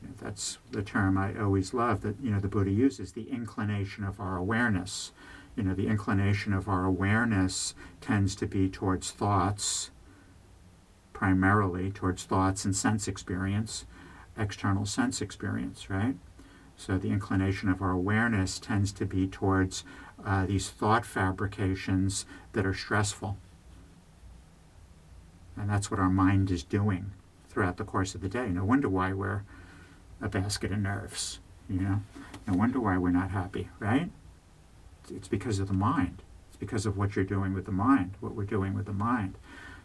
You 0.01 0.09
know, 0.09 0.13
that's 0.21 0.57
the 0.71 0.83
term 0.83 1.17
I 1.17 1.39
always 1.39 1.73
love 1.73 2.01
that 2.01 2.19
you 2.21 2.31
know 2.31 2.39
the 2.39 2.47
Buddha 2.47 2.71
uses 2.71 3.13
the 3.13 3.29
inclination 3.29 4.03
of 4.03 4.19
our 4.19 4.37
awareness 4.37 5.11
you 5.55 5.63
know, 5.63 5.73
the 5.73 5.87
inclination 5.87 6.53
of 6.53 6.67
our 6.67 6.85
awareness 6.85 7.73
tends 8.01 8.35
to 8.35 8.45
be 8.45 8.69
towards 8.69 9.11
thoughts, 9.11 9.89
primarily 11.13 11.91
towards 11.91 12.25
thoughts 12.25 12.65
and 12.65 12.75
sense 12.75 13.07
experience, 13.07 13.85
external 14.37 14.85
sense 14.85 15.21
experience, 15.21 15.89
right? 15.89 16.15
So 16.77 16.97
the 16.97 17.09
inclination 17.09 17.69
of 17.69 17.81
our 17.81 17.91
awareness 17.91 18.59
tends 18.59 18.91
to 18.93 19.05
be 19.05 19.27
towards 19.27 19.83
uh, 20.25 20.45
these 20.45 20.69
thought 20.69 21.05
fabrications 21.05 22.25
that 22.53 22.65
are 22.65 22.73
stressful. 22.73 23.37
And 25.55 25.69
that's 25.69 25.89
what 25.89 25.99
our 25.99 26.09
mind 26.09 26.51
is 26.51 26.63
doing 26.63 27.11
throughout 27.49 27.77
the 27.77 27.85
course 27.85 28.13
of 28.13 28.21
the 28.21 28.29
day. 28.29 28.49
No 28.49 28.65
wonder 28.65 28.89
why 28.89 29.13
we're 29.13 29.43
a 30.21 30.27
basket 30.27 30.71
of 30.71 30.79
nerves, 30.79 31.39
you 31.69 31.79
know? 31.79 32.01
No 32.47 32.57
wonder 32.57 32.79
why 32.79 32.97
we're 32.97 33.11
not 33.11 33.31
happy, 33.31 33.69
right? 33.79 34.09
it's 35.11 35.27
because 35.27 35.59
of 35.59 35.67
the 35.67 35.73
mind. 35.73 36.23
It's 36.47 36.57
because 36.57 36.85
of 36.85 36.97
what 36.97 37.15
you're 37.15 37.25
doing 37.25 37.53
with 37.53 37.65
the 37.65 37.71
mind, 37.71 38.15
what 38.19 38.35
we're 38.35 38.43
doing 38.43 38.73
with 38.73 38.85
the 38.85 38.93
mind. 38.93 39.37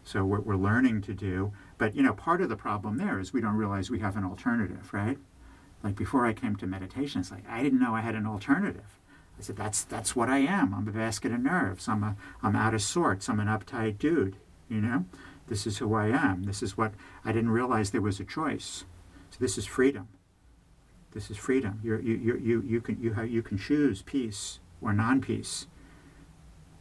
So 0.04 0.24
what 0.24 0.46
we're 0.46 0.56
learning 0.56 1.02
to 1.02 1.14
do, 1.14 1.52
but 1.78 1.94
you 1.94 2.02
know, 2.02 2.14
part 2.14 2.40
of 2.40 2.48
the 2.48 2.56
problem 2.56 2.96
there 2.96 3.18
is 3.20 3.32
we 3.32 3.40
don't 3.40 3.56
realize 3.56 3.90
we 3.90 3.98
have 4.00 4.16
an 4.16 4.24
alternative, 4.24 4.92
right? 4.92 5.18
Like 5.82 5.96
before 5.96 6.26
I 6.26 6.32
came 6.32 6.56
to 6.56 6.66
meditation, 6.66 7.20
it's 7.20 7.30
like 7.30 7.48
I 7.48 7.62
didn't 7.62 7.80
know 7.80 7.94
I 7.94 8.00
had 8.00 8.14
an 8.14 8.26
alternative. 8.26 8.98
I 9.38 9.42
said 9.42 9.56
that's 9.56 9.82
that's 9.84 10.14
what 10.14 10.28
I 10.28 10.38
am. 10.38 10.74
I'm 10.74 10.86
a 10.86 10.92
basket 10.92 11.32
of 11.32 11.40
nerves. 11.40 11.88
I'm 11.88 12.02
a 12.04 12.16
I'm 12.42 12.56
out 12.56 12.74
of 12.74 12.82
sorts. 12.82 13.28
I'm 13.28 13.40
an 13.40 13.48
uptight 13.48 13.98
dude. 13.98 14.36
You 14.68 14.80
know, 14.80 15.06
this 15.48 15.66
is 15.66 15.78
who 15.78 15.94
I 15.94 16.08
am. 16.08 16.44
This 16.44 16.62
is 16.62 16.76
what 16.76 16.92
I 17.24 17.32
didn't 17.32 17.50
realize 17.50 17.90
there 17.90 18.00
was 18.00 18.20
a 18.20 18.24
choice. 18.24 18.84
So 19.30 19.38
this 19.40 19.56
is 19.56 19.66
freedom. 19.66 20.08
This 21.12 21.30
is 21.30 21.36
freedom. 21.36 21.80
You're, 21.82 22.00
you 22.00 22.14
you 22.16 22.36
you 22.36 22.62
you 22.62 22.80
can 22.80 23.00
you 23.02 23.14
have, 23.14 23.28
you 23.30 23.42
can 23.42 23.58
choose 23.58 24.02
peace 24.02 24.60
or 24.80 24.92
non-peace. 24.92 25.66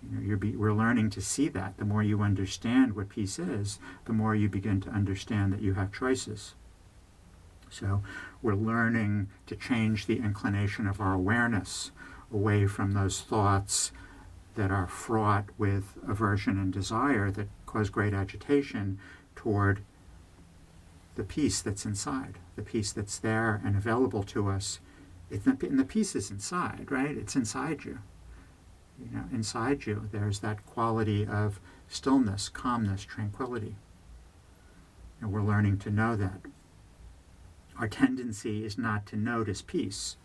You 0.04 0.16
know, 0.16 0.22
you're 0.22 0.38
be, 0.38 0.56
we're 0.56 0.74
learning 0.74 1.10
to 1.12 1.22
see 1.22 1.50
that. 1.50 1.78
The 1.78 1.86
more 1.86 2.04
you 2.04 2.22
understand 2.22 2.96
what 2.96 3.10
peace 3.10 3.40
is, 3.40 3.80
the 4.06 4.14
more 4.14 4.36
you 4.36 4.48
begin 4.50 4.82
to 4.82 4.90
understand 4.90 5.52
that 5.52 5.62
you 5.62 5.74
have 5.74 5.92
choices. 5.92 6.56
So 7.70 8.02
we're 8.42 8.56
learning 8.56 9.30
to 9.48 9.56
change 9.56 10.06
the 10.06 10.18
inclination 10.18 10.88
of 10.88 11.02
our 11.02 11.14
awareness 11.14 11.92
away 12.32 12.66
from 12.68 12.92
those 12.92 13.22
thoughts 13.22 13.92
that 14.56 14.72
are 14.72 14.88
fraught 14.88 15.46
with 15.58 15.98
aversion 16.08 16.58
and 16.58 16.74
desire 16.74 17.32
that 17.32 17.48
cause 17.66 17.90
great 17.90 18.14
agitation 18.14 19.00
toward 19.36 19.82
the 21.16 21.24
peace 21.24 21.62
that's 21.62 21.86
inside, 21.86 22.40
the 22.56 22.62
peace 22.62 22.92
that's 22.92 23.18
there 23.18 23.62
and 23.64 23.76
available 23.76 24.24
to 24.24 24.50
us 24.50 24.80
it's 25.30 25.46
and 25.46 25.80
the 25.80 25.86
peace 25.86 26.16
is 26.16 26.32
inside, 26.32 26.88
right? 26.90 27.16
It's 27.16 27.36
inside 27.36 27.86
you. 27.86 28.00
You 29.00 29.12
know, 29.12 29.24
inside 29.32 29.86
you, 29.86 30.10
there's 30.12 30.40
that 30.40 30.66
quality 30.66 31.26
of 31.26 31.60
stillness, 31.88 32.50
calmness, 32.50 33.04
tranquility. 33.04 33.76
And 35.22 35.32
we're 35.32 35.44
learning 35.44 35.78
to 35.80 35.92
know 35.92 36.16
that. 36.16 36.42
Our 37.80 37.88
tendency 37.88 38.66
is 38.66 38.78
not 38.78 39.06
to 39.08 39.16
notice 39.16 39.62
peace, 39.62 40.18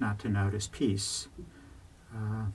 not 0.00 0.18
to 0.20 0.30
notice 0.30 0.66
peace. 0.66 1.28
Uh, 2.14 2.46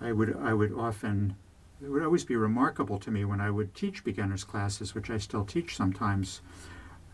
I 0.00 0.12
would 0.12 0.36
I 0.36 0.54
would 0.54 0.72
often 0.72 1.34
it 1.82 1.88
would 1.88 2.04
always 2.04 2.24
be 2.24 2.36
remarkable 2.36 3.00
to 3.00 3.10
me 3.10 3.24
when 3.24 3.40
I 3.40 3.50
would 3.50 3.74
teach 3.74 4.04
beginners 4.04 4.44
classes, 4.44 4.94
which 4.94 5.10
I 5.10 5.18
still 5.18 5.44
teach 5.44 5.76
sometimes. 5.76 6.42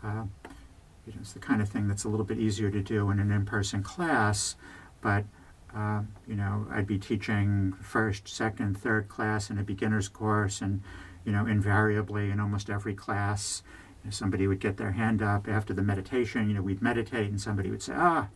Uh, 0.03 0.25
it's 1.07 1.33
the 1.33 1.39
kind 1.39 1.59
of 1.59 1.69
thing 1.69 1.87
that's 1.87 2.03
a 2.03 2.09
little 2.09 2.25
bit 2.25 2.37
easier 2.37 2.69
to 2.69 2.81
do 2.81 3.09
in 3.09 3.19
an 3.19 3.31
in-person 3.31 3.81
class, 3.81 4.55
but 5.01 5.25
uh, 5.75 6.01
you 6.27 6.35
know, 6.35 6.67
I'd 6.71 6.87
be 6.87 6.97
teaching 6.97 7.73
first, 7.81 8.27
second, 8.27 8.77
third 8.77 9.07
class 9.07 9.49
in 9.49 9.57
a 9.57 9.63
beginner's 9.63 10.07
course, 10.07 10.61
and 10.61 10.81
you 11.25 11.31
know, 11.31 11.45
invariably 11.45 12.31
in 12.31 12.39
almost 12.39 12.69
every 12.69 12.93
class, 12.93 13.61
you 14.03 14.07
know, 14.07 14.11
somebody 14.11 14.47
would 14.47 14.59
get 14.59 14.77
their 14.77 14.91
hand 14.91 15.21
up 15.21 15.47
after 15.47 15.73
the 15.73 15.83
meditation. 15.83 16.47
You 16.49 16.55
know, 16.55 16.61
we'd 16.61 16.81
meditate, 16.81 17.29
and 17.29 17.39
somebody 17.39 17.69
would 17.69 17.83
say, 17.83 17.93
"Ah, 17.95 18.29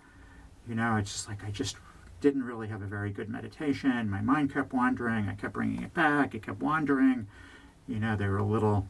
you 0.68 0.76
know, 0.76 0.96
it's 0.98 1.12
just 1.12 1.28
like 1.28 1.44
I 1.44 1.52
just 1.52 1.78
didn't 2.22 2.44
really 2.44 2.70
have 2.70 2.82
a 2.82 2.88
very 2.88 3.12
good 3.12 3.30
meditation. 3.30 4.10
My 4.10 4.22
mind 4.22 4.54
kept 4.54 4.72
wandering. 4.72 5.28
I 5.28 5.34
kept 5.34 5.54
bringing 5.54 5.84
it 5.84 5.94
back. 5.94 6.34
It 6.34 6.44
kept 6.44 6.62
wandering. 6.62 7.28
You 7.86 8.00
know, 8.00 8.16
they 8.16 8.28
were 8.28 8.38
a 8.38 8.46
little 8.46 8.88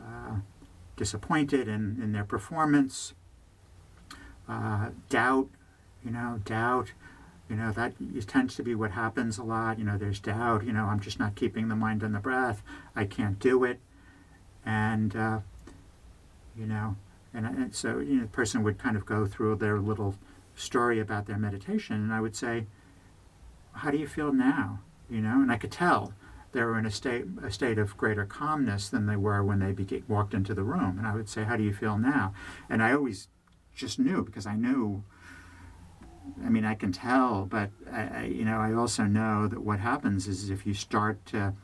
uh, 0.00 0.36
disappointed 0.96 1.66
in, 1.66 1.98
in 2.00 2.12
their 2.12 2.24
performance. 2.24 3.14
Uh, 4.48 4.90
doubt, 5.08 5.48
you 6.04 6.12
know, 6.12 6.40
doubt, 6.44 6.92
you 7.50 7.56
know, 7.56 7.72
that 7.72 7.92
tends 8.28 8.54
to 8.54 8.62
be 8.62 8.76
what 8.76 8.92
happens 8.92 9.36
a 9.36 9.42
lot. 9.42 9.78
You 9.78 9.84
know, 9.84 9.98
there's 9.98 10.20
doubt. 10.20 10.64
You 10.64 10.72
know, 10.72 10.84
I'm 10.84 11.00
just 11.00 11.18
not 11.18 11.34
keeping 11.34 11.68
the 11.68 11.76
mind 11.76 12.04
on 12.04 12.12
the 12.12 12.20
breath. 12.20 12.62
I 12.94 13.04
can't 13.04 13.40
do 13.40 13.64
it. 13.64 13.80
And, 14.64 15.16
uh, 15.16 15.40
you 16.56 16.66
know, 16.66 16.96
and, 17.34 17.46
and 17.46 17.74
so 17.74 17.98
you 17.98 18.16
know, 18.16 18.22
the 18.22 18.28
person 18.28 18.62
would 18.62 18.78
kind 18.78 18.96
of 18.96 19.04
go 19.04 19.26
through 19.26 19.56
their 19.56 19.80
little 19.80 20.14
story 20.54 21.00
about 21.00 21.26
their 21.26 21.38
meditation, 21.38 21.96
and 21.96 22.12
I 22.12 22.20
would 22.20 22.36
say, 22.36 22.66
"How 23.72 23.90
do 23.90 23.98
you 23.98 24.06
feel 24.06 24.32
now?" 24.32 24.80
You 25.08 25.20
know, 25.20 25.40
and 25.40 25.50
I 25.50 25.56
could 25.56 25.72
tell 25.72 26.12
they 26.52 26.62
were 26.62 26.78
in 26.78 26.86
a 26.86 26.90
state 26.90 27.26
a 27.42 27.50
state 27.50 27.78
of 27.78 27.96
greater 27.96 28.24
calmness 28.24 28.88
than 28.88 29.06
they 29.06 29.16
were 29.16 29.44
when 29.44 29.60
they 29.60 30.02
walked 30.08 30.34
into 30.34 30.54
the 30.54 30.64
room. 30.64 30.98
And 30.98 31.06
I 31.06 31.14
would 31.14 31.28
say, 31.28 31.44
"How 31.44 31.56
do 31.56 31.62
you 31.62 31.72
feel 31.72 31.98
now?" 31.98 32.34
And 32.68 32.82
I 32.82 32.92
always 32.92 33.28
just 33.74 33.98
knew 33.98 34.24
because 34.24 34.46
I 34.46 34.56
knew. 34.56 35.04
I 36.44 36.48
mean, 36.48 36.64
I 36.64 36.74
can 36.74 36.92
tell, 36.92 37.44
but 37.44 37.70
I, 37.92 38.02
I, 38.02 38.22
you 38.24 38.44
know, 38.44 38.58
I 38.58 38.72
also 38.72 39.04
know 39.04 39.46
that 39.48 39.60
what 39.60 39.80
happens 39.80 40.26
is 40.26 40.50
if 40.50 40.66
you 40.66 40.74
start 40.74 41.24
to 41.26 41.54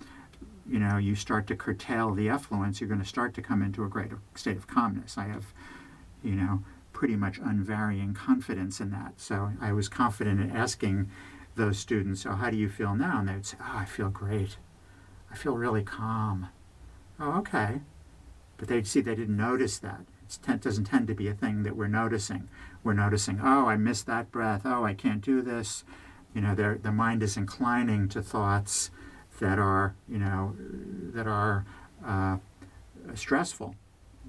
you 0.68 0.78
know, 0.78 0.96
you 0.96 1.14
start 1.14 1.46
to 1.46 1.56
curtail 1.56 2.12
the 2.12 2.26
effluents, 2.26 2.80
you're 2.80 2.88
going 2.88 3.00
to 3.00 3.06
start 3.06 3.34
to 3.34 3.42
come 3.42 3.62
into 3.62 3.84
a 3.84 3.88
greater 3.88 4.18
state 4.34 4.56
of 4.56 4.66
calmness. 4.66 5.16
I 5.16 5.28
have, 5.28 5.54
you 6.22 6.34
know, 6.34 6.62
pretty 6.92 7.16
much 7.16 7.38
unvarying 7.38 8.14
confidence 8.14 8.80
in 8.80 8.90
that. 8.90 9.14
So 9.16 9.52
I 9.60 9.72
was 9.72 9.88
confident 9.88 10.40
in 10.40 10.50
asking 10.50 11.10
those 11.54 11.78
students, 11.78 12.26
"Oh, 12.26 12.32
how 12.32 12.50
do 12.50 12.56
you 12.56 12.68
feel 12.68 12.94
now?" 12.94 13.20
And 13.20 13.28
they'd 13.28 13.46
say, 13.46 13.58
"Oh, 13.60 13.76
I 13.76 13.84
feel 13.84 14.08
great. 14.08 14.56
I 15.30 15.36
feel 15.36 15.56
really 15.56 15.84
calm." 15.84 16.48
Oh, 17.20 17.38
okay. 17.38 17.82
But 18.56 18.68
they'd 18.68 18.86
see 18.86 19.00
they 19.00 19.14
didn't 19.14 19.36
notice 19.36 19.78
that. 19.78 20.06
It 20.48 20.60
doesn't 20.60 20.84
tend 20.84 21.06
to 21.08 21.14
be 21.14 21.28
a 21.28 21.34
thing 21.34 21.62
that 21.62 21.76
we're 21.76 21.86
noticing. 21.86 22.48
We're 22.87 22.92
noticing, 22.92 23.40
"Oh, 23.42 23.66
I 23.66 23.77
missed 23.77 24.07
that 24.07 24.31
breath. 24.31 24.62
Oh, 24.64 24.85
I 24.85 24.94
can't 24.94 25.20
do 25.20 25.42
this." 25.42 25.85
You 26.33 26.40
know, 26.40 26.55
the 26.55 26.92
mind 26.92 27.20
is 27.20 27.37
inclining 27.37 28.09
to 28.11 28.22
thoughts 28.22 28.92
that 29.40 29.59
are, 29.59 29.96
you 30.09 30.18
know, 30.18 30.55
that 31.12 31.27
are 31.27 31.64
uh, 32.05 32.37
stressful. 33.12 33.75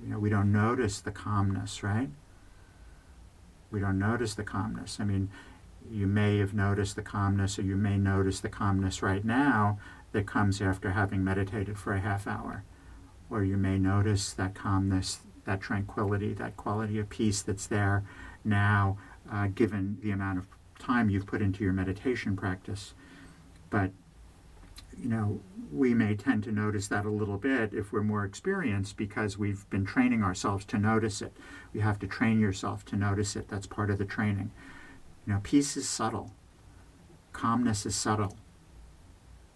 You 0.02 0.10
know, 0.10 0.18
we 0.18 0.32
don't 0.32 0.52
notice 0.52 1.00
the 1.00 1.12
calmness, 1.12 1.84
right? 1.84 2.10
We 3.70 3.80
don't 3.80 4.00
notice 4.00 4.34
the 4.34 4.44
calmness. 4.44 5.00
I 5.00 5.04
mean, 5.04 5.30
you 5.92 6.08
may 6.08 6.40
have 6.40 6.56
noticed 6.56 6.96
the 6.96 7.04
calmness, 7.04 7.60
or 7.60 7.62
you 7.62 7.76
may 7.76 8.00
notice 8.00 8.40
the 8.40 8.50
calmness 8.50 9.04
right 9.04 9.24
now 9.24 9.78
that 10.14 10.26
comes 10.26 10.64
after 10.64 10.92
having 10.92 11.24
meditated 11.24 11.78
for 11.78 11.94
a 11.94 12.00
half 12.00 12.26
hour. 12.26 12.64
Or 13.30 13.44
you 13.44 13.56
may 13.56 13.78
notice 13.78 14.34
that 14.34 14.56
calmness, 14.56 15.20
that 15.48 15.62
tranquility, 15.62 16.34
that 16.36 16.56
quality 16.56 17.00
of 17.00 17.10
peace 17.10 17.42
that's 17.42 17.66
there 17.66 18.04
now, 18.46 18.98
uh, 19.32 19.48
given 19.48 19.98
the 20.04 20.12
amount 20.12 20.38
of 20.38 20.46
time 20.78 21.10
you've 21.10 21.26
put 21.26 21.42
into 21.42 21.64
your 21.64 21.74
meditation 21.74 22.36
practice. 22.36 22.94
But 23.72 23.92
you 25.02 25.10
know, 25.10 25.40
we 25.72 25.94
may 25.94 26.16
tend 26.16 26.44
to 26.44 26.52
notice 26.52 26.88
that 26.88 27.06
a 27.06 27.10
little 27.10 27.38
bit 27.38 27.74
if 27.74 27.92
we're 27.92 28.04
more 28.04 28.26
experienced 28.26 28.98
because 28.98 29.38
we've 29.38 29.70
been 29.70 29.86
training 29.86 30.24
ourselves 30.24 30.66
to 30.66 30.78
notice 30.78 31.22
it. 31.22 31.34
You 31.74 31.82
have 31.82 32.00
to 32.00 32.08
train 32.08 32.40
yourself 32.40 32.84
to 32.86 32.96
notice 32.96 33.36
it. 33.36 33.48
That's 33.48 33.68
part 33.68 33.90
of 33.90 33.98
the 33.98 34.06
training. 34.06 34.52
You 35.26 35.34
know, 35.34 35.40
peace 35.44 35.78
is 35.78 35.88
subtle, 35.88 36.32
calmness 37.34 37.86
is 37.86 37.96
subtle. 37.96 38.38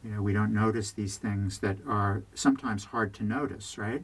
You 0.03 0.11
know, 0.11 0.21
we 0.21 0.33
don't 0.33 0.53
notice 0.53 0.91
these 0.91 1.17
things 1.17 1.59
that 1.59 1.77
are 1.87 2.23
sometimes 2.33 2.85
hard 2.85 3.13
to 3.15 3.23
notice, 3.23 3.77
right? 3.77 4.03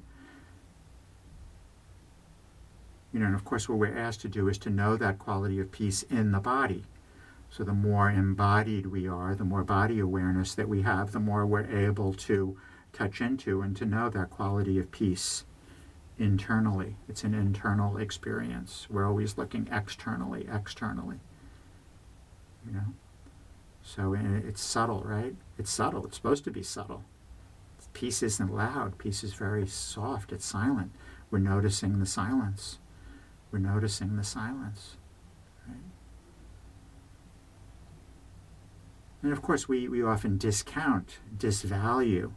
You 3.13 3.19
know, 3.19 3.27
and 3.27 3.35
of 3.35 3.45
course, 3.45 3.69
what 3.69 3.77
we're 3.77 3.97
asked 3.97 4.21
to 4.21 4.27
do 4.27 4.47
is 4.47 4.57
to 4.59 4.69
know 4.69 4.97
that 4.97 5.19
quality 5.19 5.59
of 5.59 5.71
peace 5.71 6.03
in 6.03 6.31
the 6.31 6.39
body. 6.39 6.83
So 7.49 7.63
the 7.63 7.73
more 7.73 8.11
embodied 8.11 8.87
we 8.87 9.07
are, 9.07 9.33
the 9.33 9.45
more 9.45 9.63
body 9.63 9.99
awareness 9.99 10.53
that 10.55 10.67
we 10.67 10.81
have, 10.81 11.11
the 11.11 11.19
more 11.19 11.45
we're 11.45 11.65
able 11.65 12.13
to 12.13 12.57
touch 12.91 13.21
into 13.21 13.61
and 13.61 13.75
to 13.77 13.85
know 13.85 14.09
that 14.09 14.29
quality 14.29 14.77
of 14.79 14.91
peace 14.91 15.45
internally. 16.19 16.95
It's 17.07 17.23
an 17.23 17.33
internal 17.33 17.97
experience. 17.97 18.87
We're 18.89 19.07
always 19.07 19.37
looking 19.37 19.69
externally, 19.71 20.47
externally. 20.51 21.19
You 22.65 22.73
know? 22.73 22.93
So 23.81 24.13
it's 24.13 24.61
subtle, 24.61 25.03
right? 25.05 25.35
It's 25.57 25.71
subtle. 25.71 26.05
It's 26.05 26.17
supposed 26.17 26.43
to 26.43 26.51
be 26.51 26.63
subtle. 26.63 27.03
Peace 27.93 28.21
isn't 28.21 28.53
loud. 28.53 28.97
Peace 28.97 29.23
is 29.23 29.33
very 29.33 29.65
soft. 29.65 30.31
It's 30.31 30.45
silent. 30.45 30.91
We're 31.31 31.39
noticing 31.39 31.99
the 31.99 32.05
silence. 32.05 32.79
We're 33.51 33.59
noticing 33.59 34.15
the 34.15 34.23
silence. 34.23 34.97
Right? 35.67 35.77
And 39.23 39.31
of 39.31 39.41
course, 39.41 39.67
we, 39.67 39.87
we 39.87 40.03
often 40.03 40.37
discount, 40.37 41.19
disvalue, 41.35 42.31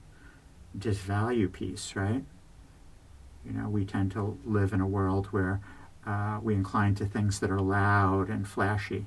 disvalue 0.76 1.52
peace, 1.52 1.94
right? 1.94 2.24
You 3.44 3.52
know, 3.52 3.68
we 3.68 3.84
tend 3.84 4.12
to 4.12 4.38
live 4.44 4.72
in 4.72 4.80
a 4.80 4.86
world 4.86 5.26
where 5.26 5.60
uh, 6.06 6.38
we 6.42 6.54
incline 6.54 6.94
to 6.96 7.06
things 7.06 7.40
that 7.40 7.50
are 7.50 7.60
loud 7.60 8.28
and 8.28 8.46
flashy. 8.46 9.06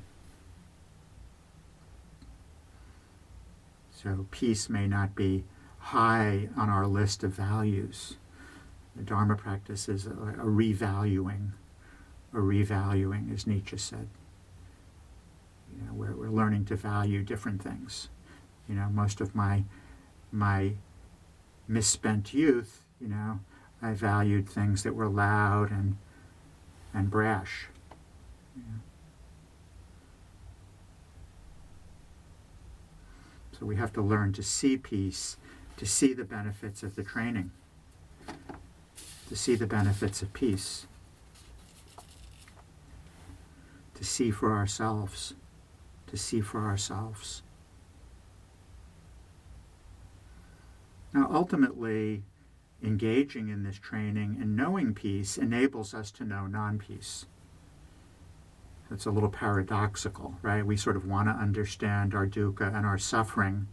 So 3.92 4.28
peace 4.32 4.70
may 4.70 4.88
not 4.88 5.16
be 5.16 5.46
high 5.78 6.50
on 6.58 6.70
our 6.70 6.86
list 6.86 7.24
of 7.24 7.32
values. 7.32 8.18
The 8.96 9.04
Dharma 9.04 9.36
practice 9.36 9.88
is 9.88 10.06
a, 10.06 10.12
a 10.12 10.46
revaluing, 10.46 11.52
a 12.34 12.38
revaluing, 12.38 13.34
as 13.34 13.46
Nietzsche 13.46 13.78
said. 13.78 14.08
You 15.72 15.88
know, 15.88 15.93
we're, 15.93 16.15
we're 16.15 16.30
learning 16.30 16.65
to 16.65 16.76
value 16.76 17.24
different 17.24 17.62
things. 17.62 18.10
You 18.67 18.76
know, 18.76 18.89
most 18.89 19.22
of 19.22 19.36
my 19.36 19.63
my 20.32 20.74
misspent 21.67 22.34
youth, 22.34 22.84
you 23.00 23.08
know, 23.08 23.39
I 23.82 23.93
valued 23.93 24.50
things 24.50 24.84
that 24.84 24.96
were 24.96 25.08
loud 25.08 25.72
and 25.72 25.98
and 26.93 27.10
brash. 27.10 27.67
So 33.60 33.67
we 33.67 33.76
have 33.76 33.93
to 33.93 34.02
learn 34.02 34.34
to 34.34 34.43
see 34.43 34.78
peace, 34.78 35.38
to 35.78 35.86
see 35.86 36.13
the 36.13 36.24
benefits 36.24 36.84
of 36.84 36.96
the 36.96 37.04
training, 37.04 37.52
to 39.30 39.36
see 39.36 39.56
the 39.56 39.67
benefits 39.67 40.22
of 40.22 40.34
peace, 40.34 40.86
to 44.04 44.10
see 44.10 44.32
for 44.32 44.52
ourselves 44.52 45.34
to 46.13 46.18
see 46.18 46.42
for 46.42 46.66
ourselves. 46.68 47.42
Now, 51.12 51.28
ultimately, 51.32 52.22
engaging 52.84 53.50
in 53.50 53.63
this 53.63 53.80
training 53.80 54.38
and 54.39 54.56
knowing 54.56 54.94
peace 54.94 55.39
enables 55.39 55.96
us 55.96 56.12
to 56.12 56.24
know 56.24 56.46
non 56.46 56.78
peace. 56.78 57.26
It's 58.92 59.08
a 59.08 59.12
little 59.12 59.30
paradoxical, 59.30 60.36
right? 60.44 60.63
We 60.63 60.78
sort 60.78 60.98
of 60.98 61.08
want 61.08 61.30
to 61.30 61.34
understand 61.34 62.13
our 62.13 62.28
dukkha 62.28 62.76
and 62.76 62.86
our 62.86 63.00
suffering, 63.00 63.68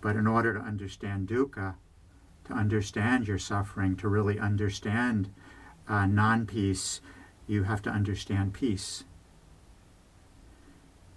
but 0.00 0.16
in 0.16 0.26
order 0.26 0.54
to 0.54 0.60
understand 0.60 1.28
dukkha, 1.28 1.76
to 2.46 2.52
understand 2.52 3.28
your 3.28 3.38
suffering, 3.38 3.94
to 3.98 4.08
really 4.08 4.40
understand 4.40 5.30
uh, 5.86 6.06
non 6.06 6.44
peace, 6.44 7.00
you 7.46 7.62
have 7.64 7.82
to 7.82 7.90
understand 7.90 8.52
peace. 8.52 9.04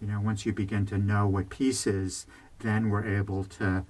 You 0.01 0.07
know, 0.07 0.19
once 0.21 0.45
you 0.45 0.53
begin 0.53 0.85
to 0.87 0.97
know 0.97 1.27
what 1.27 1.49
peace 1.49 1.87
is, 1.87 2.27
then 2.59 2.89
we're 2.89 3.05
able 3.05 3.43
to 3.45 3.85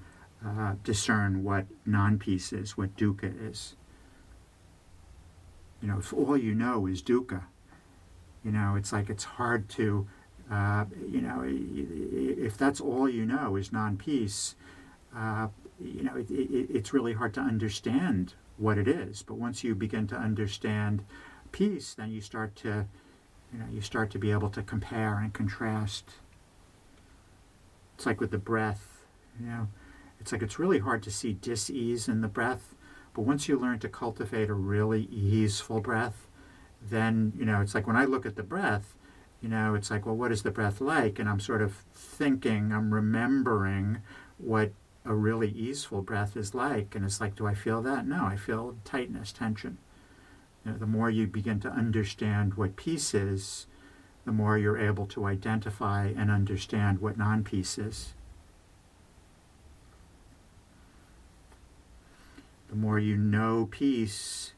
uh, 0.45 0.75
discern 0.83 1.43
what 1.43 1.65
non-peace 1.85 2.53
is, 2.53 2.77
what 2.77 2.95
dukkha 2.95 3.33
is. 3.49 3.75
You 5.81 5.87
know, 5.87 5.99
if 5.99 6.13
all 6.13 6.37
you 6.37 6.53
know 6.53 6.85
is 6.85 7.01
dukkha, 7.01 7.43
you 8.43 8.51
know, 8.51 8.75
it's 8.75 8.91
like 8.93 9.09
it's 9.09 9.23
hard 9.23 9.67
to, 9.69 10.07
uh, 10.51 10.85
you 11.09 11.21
know, 11.21 11.43
if 11.45 12.57
that's 12.57 12.79
all 12.79 13.09
you 13.09 13.25
know 13.25 13.55
is 13.55 13.71
non-peace, 13.71 14.55
uh, 15.15 15.47
you 15.79 16.03
know, 16.03 16.15
it, 16.15 16.29
it, 16.29 16.69
it's 16.69 16.93
really 16.93 17.13
hard 17.13 17.33
to 17.33 17.41
understand 17.41 18.35
what 18.57 18.77
it 18.77 18.87
is. 18.87 19.23
But 19.23 19.35
once 19.35 19.63
you 19.63 19.75
begin 19.75 20.07
to 20.07 20.15
understand 20.15 21.03
peace, 21.51 21.93
then 21.93 22.11
you 22.11 22.21
start 22.21 22.55
to 22.57 22.85
you 23.55 23.61
know, 23.61 23.71
you 23.71 23.79
start 23.79 24.11
to 24.11 24.19
be 24.19 24.31
able 24.31 24.49
to 24.49 24.61
compare 24.61 25.17
and 25.17 25.33
contrast. 25.33 26.03
It's 27.95 28.05
like 28.05 28.19
with 28.19 28.31
the 28.31 28.37
breath, 28.37 29.05
you 29.39 29.47
know, 29.47 29.69
it's 30.19 30.33
like 30.33 30.41
it's 30.41 30.59
really 30.59 30.79
hard 30.79 31.01
to 31.03 31.11
see 31.11 31.33
dis-ease 31.33 32.09
in 32.09 32.19
the 32.19 32.27
breath, 32.27 32.75
but 33.13 33.21
once 33.21 33.47
you 33.47 33.57
learn 33.57 33.79
to 33.79 33.87
cultivate 33.87 34.49
a 34.49 34.53
really 34.53 35.03
easeful 35.03 35.79
breath, 35.79 36.27
then, 36.81 37.31
you 37.37 37.45
know, 37.45 37.61
it's 37.61 37.73
like 37.73 37.87
when 37.87 37.95
I 37.95 38.03
look 38.03 38.25
at 38.25 38.35
the 38.35 38.43
breath, 38.43 38.93
you 39.41 39.47
know, 39.47 39.73
it's 39.73 39.89
like, 39.89 40.05
well, 40.05 40.15
what 40.15 40.33
is 40.33 40.43
the 40.43 40.51
breath 40.51 40.81
like? 40.81 41.17
And 41.17 41.29
I'm 41.29 41.39
sort 41.39 41.61
of 41.61 41.75
thinking, 41.93 42.73
I'm 42.73 42.93
remembering 42.93 44.01
what 44.37 44.73
a 45.05 45.13
really 45.13 45.49
easeful 45.51 46.01
breath 46.01 46.35
is 46.35 46.53
like. 46.53 46.93
And 46.93 47.05
it's 47.05 47.21
like, 47.21 47.35
do 47.35 47.47
I 47.47 47.53
feel 47.53 47.81
that? 47.83 48.05
No, 48.05 48.25
I 48.25 48.35
feel 48.35 48.75
tightness, 48.83 49.31
tension. 49.31 49.77
You 50.65 50.71
know, 50.71 50.77
the 50.77 50.87
more 50.87 51.09
you 51.09 51.27
begin 51.27 51.59
to 51.61 51.69
understand 51.69 52.55
what 52.55 52.75
peace 52.75 53.13
is, 53.13 53.67
the 54.25 54.31
more 54.31 54.57
you're 54.57 54.79
able 54.79 55.05
to 55.07 55.25
identify 55.25 56.07
and 56.07 56.31
understand 56.31 56.99
what 56.99 57.17
non 57.17 57.43
peace 57.43 57.77
is. 57.77 58.15
The 62.69 62.75
more 62.75 62.97
you 62.97 63.15
know 63.15 63.67
peace, 63.69 64.53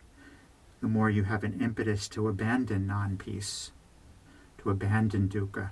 the 0.79 0.87
more 0.87 1.09
you 1.09 1.23
have 1.23 1.43
an 1.43 1.59
impetus 1.61 2.07
to 2.09 2.29
abandon 2.29 2.87
non 2.87 3.17
peace, 3.17 3.71
to 4.59 4.69
abandon 4.69 5.27
dukkha. 5.27 5.71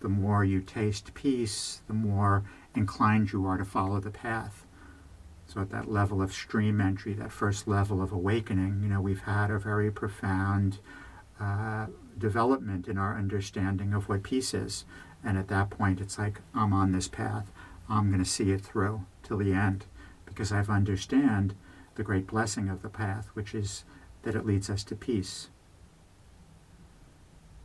The 0.00 0.08
more 0.08 0.44
you 0.44 0.60
taste 0.60 1.14
peace, 1.14 1.82
the 1.88 1.94
more 1.94 2.44
inclined 2.74 3.32
you 3.32 3.46
are 3.46 3.56
to 3.56 3.64
follow 3.64 3.98
the 3.98 4.10
path. 4.10 4.66
So 5.52 5.60
at 5.60 5.70
that 5.70 5.90
level 5.90 6.22
of 6.22 6.32
stream 6.32 6.80
entry, 6.80 7.12
that 7.14 7.30
first 7.30 7.68
level 7.68 8.00
of 8.00 8.10
awakening, 8.10 8.80
you 8.82 8.88
know, 8.88 9.02
we've 9.02 9.22
had 9.22 9.50
a 9.50 9.58
very 9.58 9.90
profound 9.90 10.78
uh, 11.38 11.88
development 12.16 12.88
in 12.88 12.96
our 12.96 13.18
understanding 13.18 13.92
of 13.92 14.08
what 14.08 14.22
peace 14.22 14.54
is. 14.54 14.86
And 15.22 15.36
at 15.36 15.48
that 15.48 15.68
point, 15.68 16.00
it's 16.00 16.18
like, 16.18 16.40
I'm 16.54 16.72
on 16.72 16.92
this 16.92 17.06
path. 17.06 17.52
I'm 17.86 18.08
going 18.10 18.24
to 18.24 18.28
see 18.30 18.50
it 18.50 18.62
through 18.62 19.04
till 19.22 19.36
the 19.36 19.52
end. 19.52 19.84
because 20.32 20.50
I've 20.50 20.70
understand 20.70 21.54
the 21.94 22.02
great 22.02 22.26
blessing 22.26 22.68
of 22.70 22.80
the 22.80 22.88
path, 22.88 23.28
which 23.34 23.54
is 23.54 23.84
that 24.22 24.34
it 24.34 24.46
leads 24.46 24.70
us 24.70 24.82
to 24.84 24.96
peace. 24.96 25.48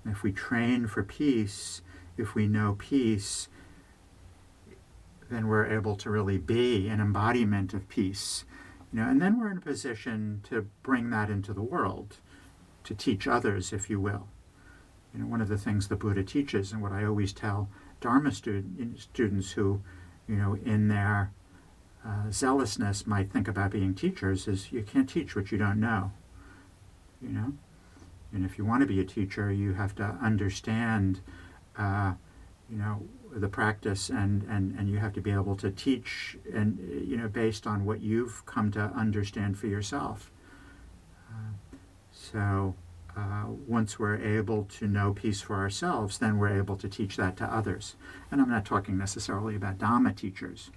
If 0.05 0.21
we 0.21 0.31
train 0.31 0.87
for 0.87 1.03
peace, 1.03 1.81
if 2.17 2.35
we 2.35 2.47
know 2.47 2.75
peace, 2.77 3.47
then 5.29 5.47
we're 5.47 5.65
able 5.65 5.95
to 5.97 6.09
really 6.09 6.37
be 6.37 6.87
an 6.87 6.99
embodiment 6.99 7.73
of 7.73 7.89
peace. 7.89 8.45
You 8.91 8.99
know, 8.99 9.09
and 9.09 9.21
then 9.21 9.39
we're 9.39 9.51
in 9.51 9.57
a 9.57 9.61
position 9.61 10.41
to 10.49 10.67
bring 10.83 11.09
that 11.09 11.29
into 11.29 11.53
the 11.53 11.61
world, 11.61 12.17
to 12.85 12.95
teach 12.95 13.27
others, 13.27 13.73
if 13.73 13.89
you 13.89 13.99
will. 13.99 14.27
You 15.13 15.21
know, 15.21 15.27
one 15.27 15.41
of 15.41 15.49
the 15.49 15.57
things 15.57 15.87
the 15.87 15.95
Buddha 15.95 16.23
teaches, 16.23 16.71
and 16.71 16.81
what 16.81 16.91
I 16.91 17.03
always 17.05 17.33
tell 17.33 17.69
Dharma 17.99 18.31
student, 18.31 18.99
students 18.99 19.51
who, 19.51 19.81
you 20.27 20.35
know, 20.35 20.55
in 20.63 20.87
their 20.87 21.31
uh, 22.05 22.31
zealousness 22.31 23.05
might 23.05 23.31
think 23.31 23.47
about 23.47 23.71
being 23.71 23.93
teachers, 23.93 24.47
is 24.47 24.71
you 24.71 24.83
can't 24.83 25.09
teach 25.09 25.35
what 25.35 25.51
you 25.51 25.57
don't 25.57 25.79
know. 25.79 26.11
You 27.21 27.29
know, 27.29 27.53
and 28.31 28.45
if 28.45 28.57
you 28.57 28.65
want 28.65 28.81
to 28.81 28.87
be 28.87 28.99
a 28.99 29.05
teacher, 29.05 29.51
you 29.51 29.73
have 29.73 29.95
to 29.95 30.03
understand, 30.21 31.21
uh, 31.77 32.13
you 32.69 32.77
know, 32.77 33.01
the 33.39 33.47
practice 33.47 34.09
and, 34.09 34.43
and, 34.43 34.77
and 34.77 34.89
you 34.89 34.97
have 34.97 35.13
to 35.13 35.21
be 35.21 35.31
able 35.31 35.55
to 35.55 35.71
teach 35.71 36.37
and 36.53 36.79
you 37.05 37.17
know 37.17 37.27
based 37.27 37.67
on 37.67 37.85
what 37.85 38.01
you've 38.01 38.45
come 38.45 38.71
to 38.71 38.79
understand 38.79 39.57
for 39.57 39.67
yourself. 39.67 40.31
Uh, 41.29 41.77
so 42.11 42.75
uh, 43.15 43.45
once 43.67 43.97
we're 43.97 44.17
able 44.17 44.63
to 44.65 44.87
know 44.87 45.13
peace 45.13 45.41
for 45.41 45.55
ourselves 45.55 46.17
then 46.19 46.37
we're 46.37 46.57
able 46.57 46.75
to 46.75 46.87
teach 46.87 47.17
that 47.17 47.37
to 47.37 47.45
others. 47.45 47.95
And 48.31 48.41
i'm 48.41 48.49
not 48.49 48.65
talking 48.65 48.97
necessarily 48.97 49.55
about 49.55 49.77
dhamma 49.77 50.15
teachers. 50.15 50.71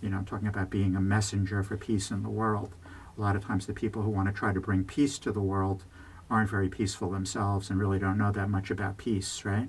You 0.00 0.10
know 0.10 0.18
i'm 0.18 0.24
talking 0.24 0.48
about 0.48 0.70
being 0.70 0.96
a 0.96 1.00
messenger 1.00 1.62
for 1.62 1.76
peace 1.76 2.10
in 2.10 2.22
the 2.22 2.30
world. 2.30 2.74
A 3.16 3.20
lot 3.20 3.36
of 3.36 3.44
times 3.44 3.66
the 3.66 3.72
people 3.72 4.02
who 4.02 4.10
want 4.10 4.28
to 4.28 4.34
try 4.34 4.52
to 4.52 4.60
bring 4.60 4.84
peace 4.84 5.18
to 5.20 5.30
the 5.30 5.40
world 5.40 5.84
aren't 6.30 6.50
very 6.50 6.68
peaceful 6.68 7.10
themselves 7.10 7.70
and 7.70 7.78
really 7.78 7.98
don't 7.98 8.18
know 8.18 8.32
that 8.32 8.48
much 8.48 8.70
about 8.70 8.96
peace 8.96 9.44
right 9.44 9.68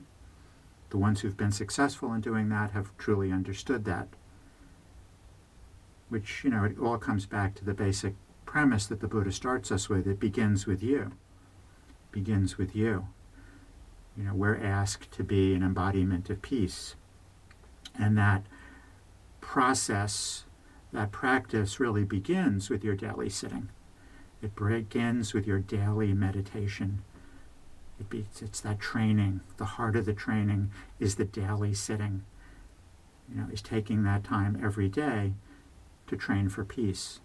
the 0.96 1.02
ones 1.02 1.20
who've 1.20 1.36
been 1.36 1.52
successful 1.52 2.14
in 2.14 2.22
doing 2.22 2.48
that 2.48 2.72
have 2.72 2.98
truly 2.98 3.30
understood 3.30 3.84
that. 3.84 4.08
Which, 6.08 6.42
you 6.46 6.50
know, 6.50 6.64
it 6.64 6.80
all 6.80 6.98
comes 6.98 7.26
back 7.26 7.54
to 7.56 7.66
the 7.66 7.74
basic 7.74 8.16
premise 8.46 8.88
that 8.88 9.02
the 9.02 9.08
Buddha 9.10 9.34
starts 9.34 9.74
us 9.74 9.90
with. 9.90 10.08
It 10.08 10.22
begins 10.22 10.66
with 10.66 10.82
you. 10.82 11.12
It 11.90 12.12
begins 12.14 12.58
with 12.58 12.78
you. 12.78 13.10
You 14.16 14.24
know, 14.24 14.34
we're 14.34 14.56
asked 14.56 15.12
to 15.12 15.24
be 15.26 15.54
an 15.54 15.64
embodiment 15.64 16.30
of 16.30 16.42
peace. 16.42 16.96
And 18.00 18.18
that 18.18 18.46
process, 19.42 20.46
that 20.94 21.12
practice 21.12 21.78
really 21.78 22.06
begins 22.06 22.70
with 22.70 22.86
your 22.86 22.96
daily 22.96 23.30
sitting. 23.30 23.68
It 24.42 24.56
begins 24.56 25.34
with 25.34 25.46
your 25.46 25.60
daily 25.60 26.14
meditation 26.14 27.02
it 28.00 28.10
it's 28.42 28.62
that 28.62 28.80
training. 28.80 29.42
The 29.58 29.66
heart 29.66 29.96
of 29.96 30.06
the 30.06 30.14
training 30.14 30.72
is 31.00 31.16
the 31.16 31.26
daily 31.26 31.74
sitting. 31.74 32.24
You 33.30 33.42
know, 33.42 33.48
is 33.52 33.62
taking 33.62 34.04
that 34.04 34.24
time 34.24 34.60
every 34.64 34.88
day 34.88 35.34
to 36.08 36.16
train 36.16 36.50
for 36.50 36.64
peace. 36.64 37.20